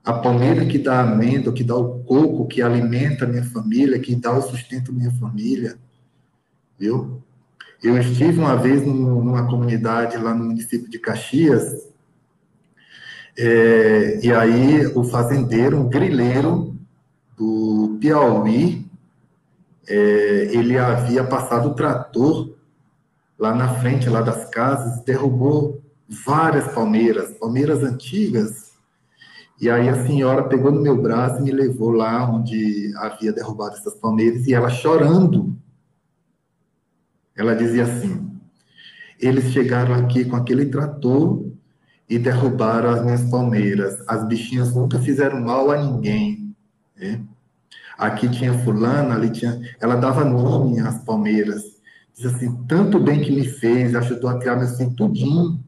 [0.07, 3.99] A palmeira que dá a amêndoa, que dá o coco, que alimenta a minha família,
[3.99, 5.77] que dá o sustento à minha família.
[6.79, 7.21] Viu?
[7.83, 11.91] Eu estive uma vez numa comunidade lá no município de Caxias,
[13.37, 16.73] é, e aí o fazendeiro, um grileiro,
[17.37, 18.89] do Piauí,
[19.89, 19.95] é,
[20.53, 22.55] ele havia passado o trator
[23.37, 28.66] lá na frente, lá das casas, derrubou várias palmeiras, palmeiras antigas.
[29.59, 33.75] E aí a senhora pegou no meu braço e me levou lá onde havia derrubado
[33.75, 35.57] essas palmeiras, e ela chorando.
[37.35, 38.27] Ela dizia assim:
[39.19, 41.45] eles chegaram aqui com aquele trator
[42.09, 43.97] e derrubaram as minhas palmeiras.
[44.07, 46.55] As bichinhas nunca fizeram mal a ninguém.
[46.95, 47.21] Né?
[47.97, 49.59] Aqui tinha fulana, ali tinha.
[49.79, 51.63] Ela dava nome às palmeiras.
[52.15, 55.59] Diz assim, tanto bem que me fez, ajudou a criar meu assim, tudinho.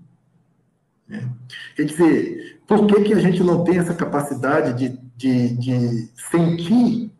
[1.07, 1.27] Né?
[1.75, 7.11] Quer dizer, por que, que a gente não tem essa capacidade de, de, de sentir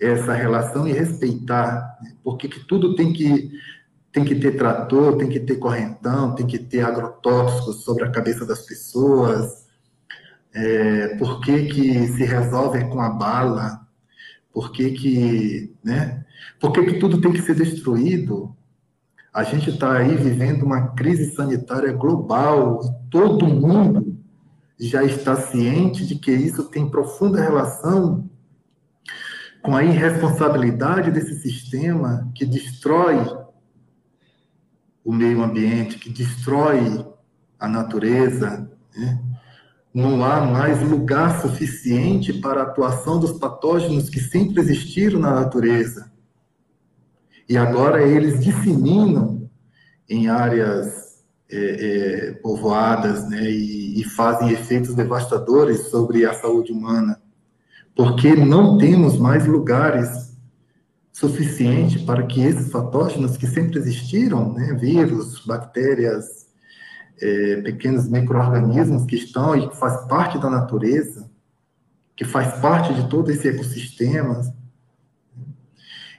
[0.00, 1.98] essa relação e respeitar?
[2.00, 2.14] Né?
[2.24, 3.50] Por que, que tudo tem que,
[4.10, 8.46] tem que ter trator, tem que ter correntão, tem que ter agrotóxicos sobre a cabeça
[8.46, 9.66] das pessoas?
[10.56, 13.86] é, por que, que se resolve com a bala,
[14.52, 16.24] por que, que, né?
[16.58, 18.56] por que, que tudo tem que ser destruído.
[19.34, 22.80] A gente está aí vivendo uma crise sanitária global,
[23.10, 24.15] todo mundo
[24.78, 28.28] já está ciente de que isso tem profunda relação
[29.62, 33.16] com a irresponsabilidade desse sistema que destrói
[35.04, 37.06] o meio ambiente, que destrói
[37.58, 39.22] a natureza, né?
[39.94, 46.12] não há mais lugar suficiente para a atuação dos patógenos que sempre existiram na natureza.
[47.48, 49.48] E agora eles disseminam
[50.08, 51.05] em áreas
[51.50, 57.20] é, é, povoadas né, e, e fazem efeitos devastadores sobre a saúde humana,
[57.94, 60.34] porque não temos mais lugares
[61.12, 66.46] suficientes para que esses patógenos que sempre existiram, né, vírus, bactérias,
[67.20, 71.30] é, pequenos micro-organismos que estão e que faz parte da natureza,
[72.14, 74.42] que faz parte de todo esse ecossistema.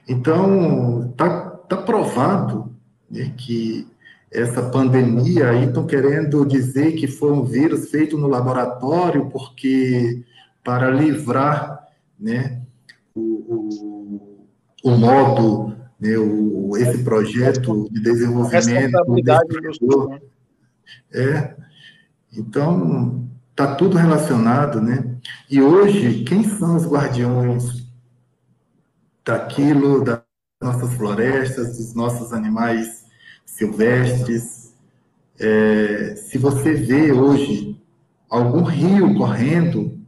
[0.08, 2.74] Então, está tá provado
[3.10, 3.86] né, que
[4.30, 10.24] essa pandemia aí estão querendo dizer que foi um vírus feito no laboratório porque
[10.62, 11.86] para livrar
[12.18, 12.60] né,
[13.14, 14.48] o, o,
[14.84, 18.98] o modo, né, o, esse projeto de desenvolvimento.
[21.12, 21.56] É.
[22.36, 25.16] Então, está tudo relacionado, né?
[25.50, 27.88] E hoje, quem são os guardiões
[29.24, 30.20] daquilo, das
[30.62, 32.97] nossas florestas, dos nossos animais
[33.58, 34.74] silvestres?
[35.38, 37.80] É, se você vê hoje
[38.30, 39.98] algum rio correndo,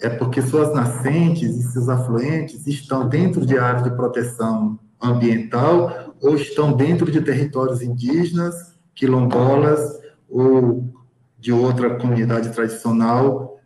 [0.00, 6.36] é porque suas nascentes e seus afluentes estão dentro de áreas de proteção ambiental ou
[6.36, 10.92] estão dentro de territórios indígenas, quilombolas ou
[11.38, 13.58] de outra comunidade tradicional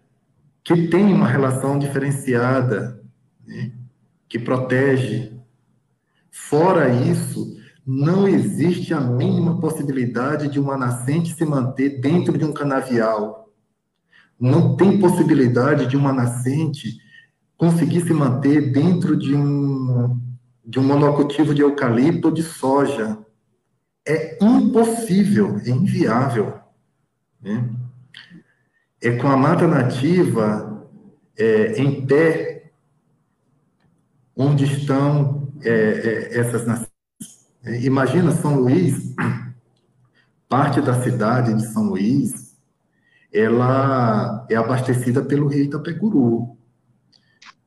[0.63, 3.03] que tem uma relação diferenciada,
[3.47, 3.73] né,
[4.29, 5.33] que protege.
[6.31, 12.53] Fora isso, não existe a mínima possibilidade de uma nascente se manter dentro de um
[12.53, 13.51] canavial.
[14.41, 16.99] Não tem possibilidade de uma nascente
[17.57, 20.19] conseguir se manter dentro de um,
[20.65, 23.19] de um monocultivo de eucalipto ou de soja
[24.07, 26.59] é impossível, é inviável.
[27.41, 27.71] Né?
[29.03, 30.89] É com a mata nativa
[31.37, 32.71] é, em pé,
[34.37, 36.94] onde estão é, é, essas nações.
[37.67, 39.15] Imagina São Luís,
[40.49, 42.55] parte da cidade de São Luís,
[43.33, 46.57] ela é abastecida pelo rio Itapecuru.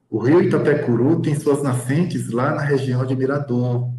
[0.09, 3.91] O rio Itapecuru tem suas nascentes lá na região de Mirador,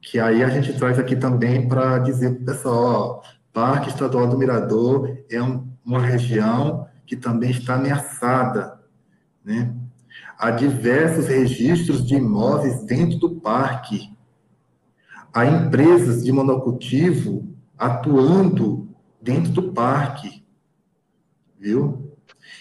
[0.00, 4.28] que aí a gente traz aqui também para dizer para o pessoal, ó, Parque Estadual
[4.28, 8.80] do Mirador é um, uma região que também está ameaçada,
[9.44, 9.74] né?
[10.38, 14.10] Há diversos registros de imóveis dentro do parque.
[15.32, 18.88] Há empresas de monocultivo atuando
[19.20, 20.44] dentro do parque,
[21.58, 22.12] viu?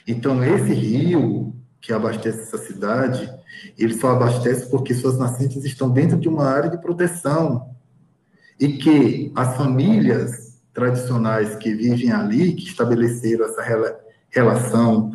[0.08, 3.34] Então, esse rio que abastece essa cidade,
[3.78, 7.70] ele só abastece porque suas nascentes estão dentro de uma área de proteção
[8.60, 14.00] e que as famílias tradicionais que vivem ali, que estabeleceram essa rela
[14.30, 15.12] relação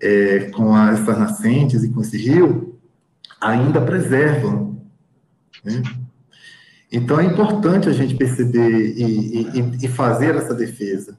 [0.00, 2.78] é, com essas nascentes e com esse rio,
[3.40, 4.78] ainda preservam.
[5.64, 5.82] Né?
[6.94, 11.18] Então é importante a gente perceber e, e, e fazer essa defesa.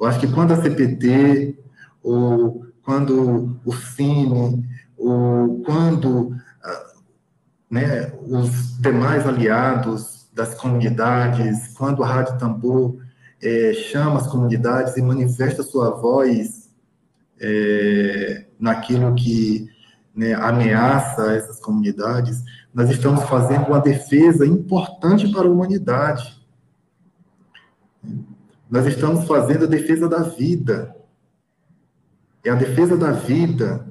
[0.00, 1.58] Eu acho que quando a CPT
[2.02, 6.34] ou quando o Cine o, quando
[6.64, 6.92] ah,
[7.70, 12.96] né, os demais aliados das comunidades, quando a Rádio Tambor
[13.42, 16.70] é, chama as comunidades e manifesta sua voz
[17.38, 19.68] é, naquilo que
[20.16, 22.42] né, ameaça essas comunidades,
[22.74, 26.38] nós estamos fazendo uma defesa importante para a humanidade.
[28.70, 30.94] Nós estamos fazendo a defesa da vida.
[32.44, 33.88] É a defesa da vida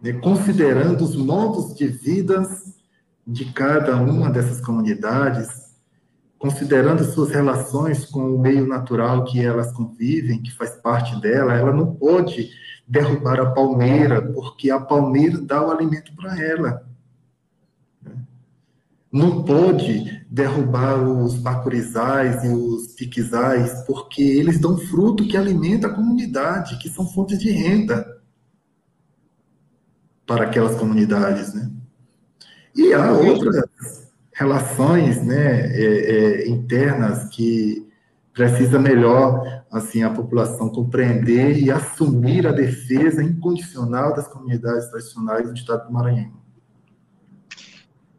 [0.00, 2.42] né, considerando os modos de vida
[3.26, 5.74] de cada uma dessas comunidades,
[6.38, 11.72] considerando suas relações com o meio natural que elas convivem, que faz parte dela, ela
[11.72, 12.50] não pode
[12.86, 16.86] derrubar a palmeira, porque a palmeira dá o alimento para ela.
[19.16, 25.94] Não pode derrubar os bacurizais e os piquizais, porque eles dão fruto que alimenta a
[25.94, 28.20] comunidade, que são fontes de renda
[30.26, 31.70] para aquelas comunidades, né?
[32.74, 37.88] E há outras relações, né, é, é, internas que
[38.34, 45.54] precisa melhor, assim, a população compreender e assumir a defesa incondicional das comunidades tradicionais do
[45.54, 46.34] Estado do Maranhão.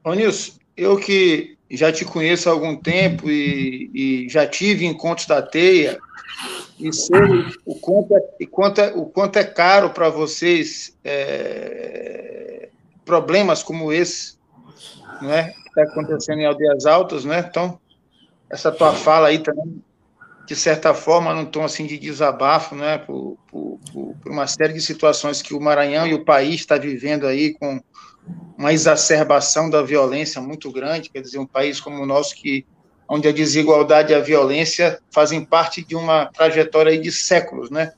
[0.03, 5.27] Ô Nilson, eu que já te conheço há algum tempo e, e já tive encontros
[5.27, 5.97] da TEIA,
[6.79, 7.17] e sei
[7.65, 12.69] o quanto é, e quanto é, o quanto é caro para vocês é,
[13.03, 14.37] problemas como esse,
[15.21, 17.43] né, que está acontecendo em aldeias altas, né?
[17.49, 17.79] Então,
[18.49, 19.81] essa tua fala aí também,
[20.45, 24.81] de certa forma, num tom assim de desabafo, né, por, por, por uma série de
[24.81, 27.81] situações que o Maranhão e o país está vivendo aí com
[28.57, 32.65] uma exacerbação da violência muito grande, quer dizer, um país como o nosso que
[33.09, 37.93] onde a desigualdade e a violência fazem parte de uma trajetória de séculos, né?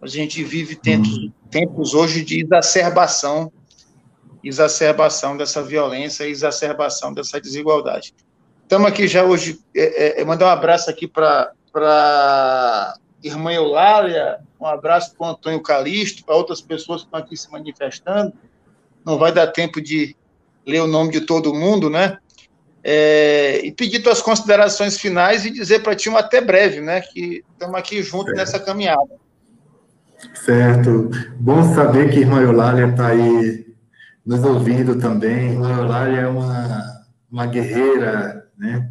[0.00, 1.32] A gente vive tempos, uhum.
[1.50, 3.52] tempos hoje de exacerbação,
[4.42, 8.14] exacerbação dessa violência, exacerbação dessa desigualdade.
[8.62, 14.64] Estamos aqui já hoje, é, é, mandar um abraço aqui para a irmã Eulália, um
[14.64, 18.32] abraço para o Antônio Calixto, para outras pessoas que estão aqui se manifestando.
[19.04, 20.16] Não vai dar tempo de
[20.66, 22.18] ler o nome de todo mundo, né?
[22.82, 27.00] É, e pedir tuas considerações finais e dizer para ti um até breve, né?
[27.00, 29.20] Que estamos aqui juntos nessa caminhada.
[30.34, 31.10] Certo.
[31.38, 33.66] Bom saber que irmã Eulália está aí
[34.24, 35.50] nos ouvindo também.
[35.50, 38.88] Irmã Eulália é uma, uma guerreira, né?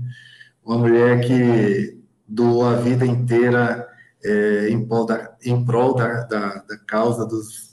[0.64, 1.98] Uma mulher que
[2.28, 3.88] doou a vida inteira
[4.24, 7.69] é, em prol, da, em prol da, da, da causa dos,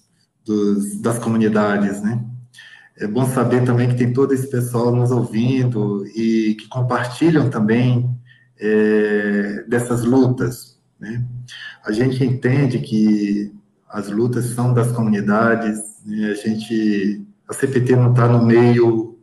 [0.46, 2.24] dos, das comunidades, né?
[2.98, 8.08] É bom saber também que tem todo esse pessoal nos ouvindo e que compartilham também
[8.58, 10.78] é, dessas lutas.
[10.98, 11.22] Né?
[11.84, 13.52] A gente entende que
[13.86, 16.30] as lutas são das comunidades, né?
[16.30, 19.18] a gente, a CPT não está no meio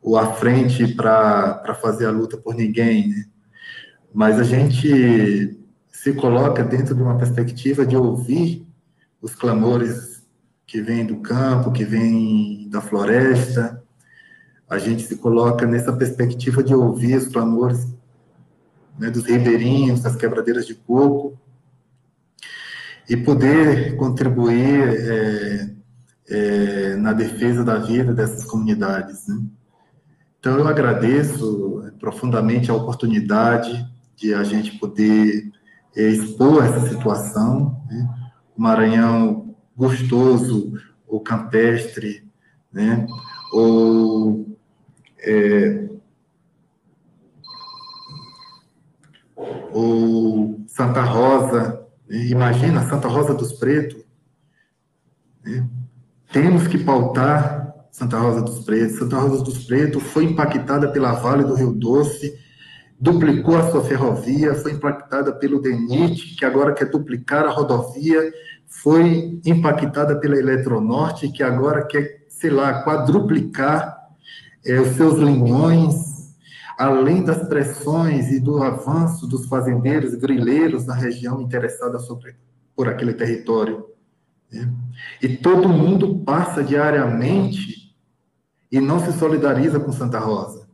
[0.00, 3.24] ou à frente para fazer a luta por ninguém, né?
[4.14, 5.58] mas a gente
[5.90, 8.64] se coloca dentro de uma perspectiva de ouvir
[9.20, 10.15] os clamores
[10.66, 13.82] que vem do campo, que vem da floresta.
[14.68, 17.86] A gente se coloca nessa perspectiva de ouvir os clamores
[18.98, 21.38] né, dos ribeirinhos, das quebradeiras de coco,
[23.08, 25.70] e poder contribuir é,
[26.28, 29.28] é, na defesa da vida dessas comunidades.
[29.28, 29.44] Né?
[30.40, 33.86] Então, eu agradeço é, profundamente a oportunidade
[34.16, 35.52] de a gente poder
[35.96, 37.80] é, expor essa situação.
[37.88, 38.08] Né?
[38.56, 39.45] O Maranhão
[39.76, 40.72] gostoso
[41.06, 42.26] ou campestre,
[42.72, 43.06] né?
[43.52, 44.56] ou
[45.18, 45.88] é,
[49.72, 52.26] ou Santa Rosa, né?
[52.26, 54.04] imagina Santa Rosa dos Pretos.
[55.44, 55.66] Né?
[56.32, 58.98] Temos que pautar Santa Rosa dos Pretos.
[58.98, 62.38] Santa Rosa dos Pretos foi impactada pela Vale do Rio Doce,
[62.98, 68.32] duplicou a sua ferrovia, foi impactada pelo DENIT, que agora quer duplicar a rodovia
[68.82, 73.96] foi impactada pela Eletronorte, que agora quer, sei lá, quadruplicar
[74.64, 76.34] é, os seus linhões,
[76.78, 82.36] além das pressões e do avanço dos fazendeiros grileiros na região interessada sobre,
[82.74, 83.86] por aquele território.
[84.52, 84.70] Né?
[85.22, 87.96] E todo mundo passa diariamente
[88.70, 90.68] e não se solidariza com Santa Rosa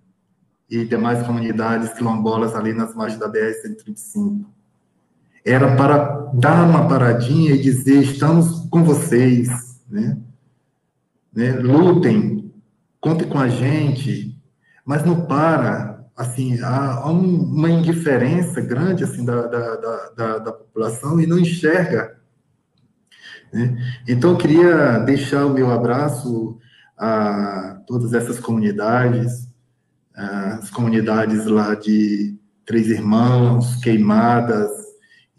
[0.69, 4.45] e demais comunidades quilombolas ali nas margens da BR-135
[5.45, 9.49] era para dar uma paradinha e dizer: estamos com vocês,
[9.89, 10.19] né?
[11.35, 11.53] né?
[11.53, 12.53] Lutem,
[13.01, 14.37] contem com a gente,
[14.85, 15.93] mas não para.
[16.15, 19.77] Assim, há, uma indiferença grande assim da, da,
[20.15, 22.19] da, da população e não enxerga.
[23.53, 23.77] Né?
[24.07, 26.59] Então, eu queria deixar o meu abraço
[26.99, 29.49] a todas essas comunidades,
[30.15, 34.71] as comunidades lá de Três Irmãos, Queimadas,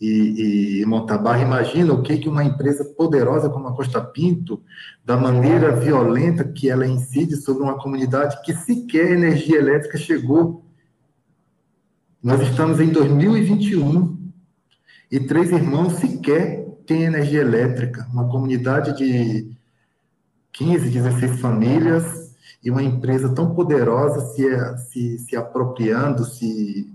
[0.06, 4.62] e, e Montabarra, imagina o que, que uma empresa poderosa como a Costa Pinto,
[5.06, 10.66] da maneira violenta que ela incide sobre uma comunidade que sequer energia elétrica chegou.
[12.22, 14.32] Nós estamos em 2021
[15.10, 18.06] e Três Irmãos sequer tem energia elétrica.
[18.12, 19.56] Uma comunidade de
[20.52, 24.44] 15, 16 famílias e uma empresa tão poderosa se,
[24.90, 26.92] se, se apropriando, se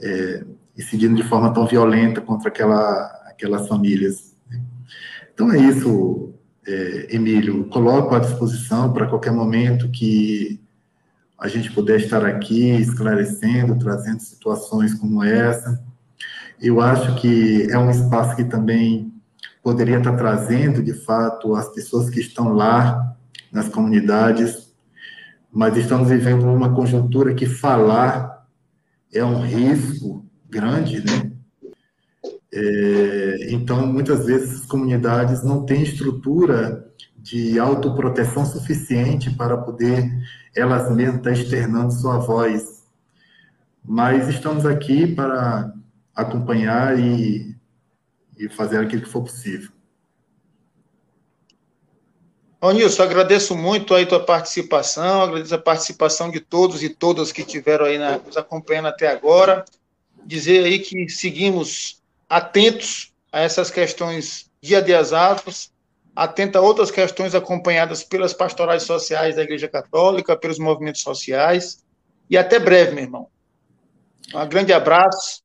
[0.00, 0.42] é,
[0.76, 4.34] incidindo de forma tão violenta contra aquela, aquelas famílias.
[4.50, 4.60] Né?
[5.32, 6.34] Então é isso,
[6.66, 7.64] é, Emílio.
[7.66, 10.60] Coloco à disposição para qualquer momento que
[11.38, 15.82] a gente puder estar aqui esclarecendo, trazendo situações como essa.
[16.60, 19.12] Eu acho que é um espaço que também
[19.62, 23.16] poderia estar trazendo, de fato, as pessoas que estão lá
[23.52, 24.72] nas comunidades,
[25.52, 28.46] mas estamos vivendo uma conjuntura que falar
[29.12, 31.32] é um risco grande, né?
[32.52, 40.10] É, então, muitas vezes, as comunidades não têm estrutura de autoproteção suficiente para poder
[40.54, 42.84] elas mesmas estar externando sua voz.
[43.84, 45.72] Mas estamos aqui para
[46.14, 47.56] acompanhar e
[48.38, 49.70] e fazer aquilo que for possível.
[52.60, 57.44] Ô, Nilson, agradeço muito aí tua participação, agradeço a participação de todos e todas que
[57.44, 59.64] tiveram aí na, nos acompanhando até agora.
[60.26, 65.70] Dizer aí que seguimos atentos a essas questões dia de atos,
[66.14, 71.84] atenta a outras questões acompanhadas pelas pastorais sociais da Igreja Católica, pelos movimentos sociais.
[72.28, 73.28] E até breve, meu irmão.
[74.34, 75.42] Um grande abraço.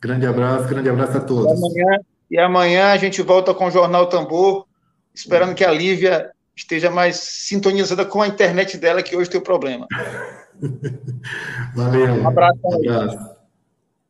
[0.00, 1.46] Grande abraço, grande abraço a todos.
[1.46, 4.66] E amanhã, e amanhã a gente volta com o Jornal Tambor,
[5.12, 9.86] esperando que a Lívia esteja mais sintonizada com a internet dela, que hoje tem problema.
[11.74, 12.14] Valeu.
[12.14, 12.60] Um abraço.
[12.62, 13.37] Um abraço.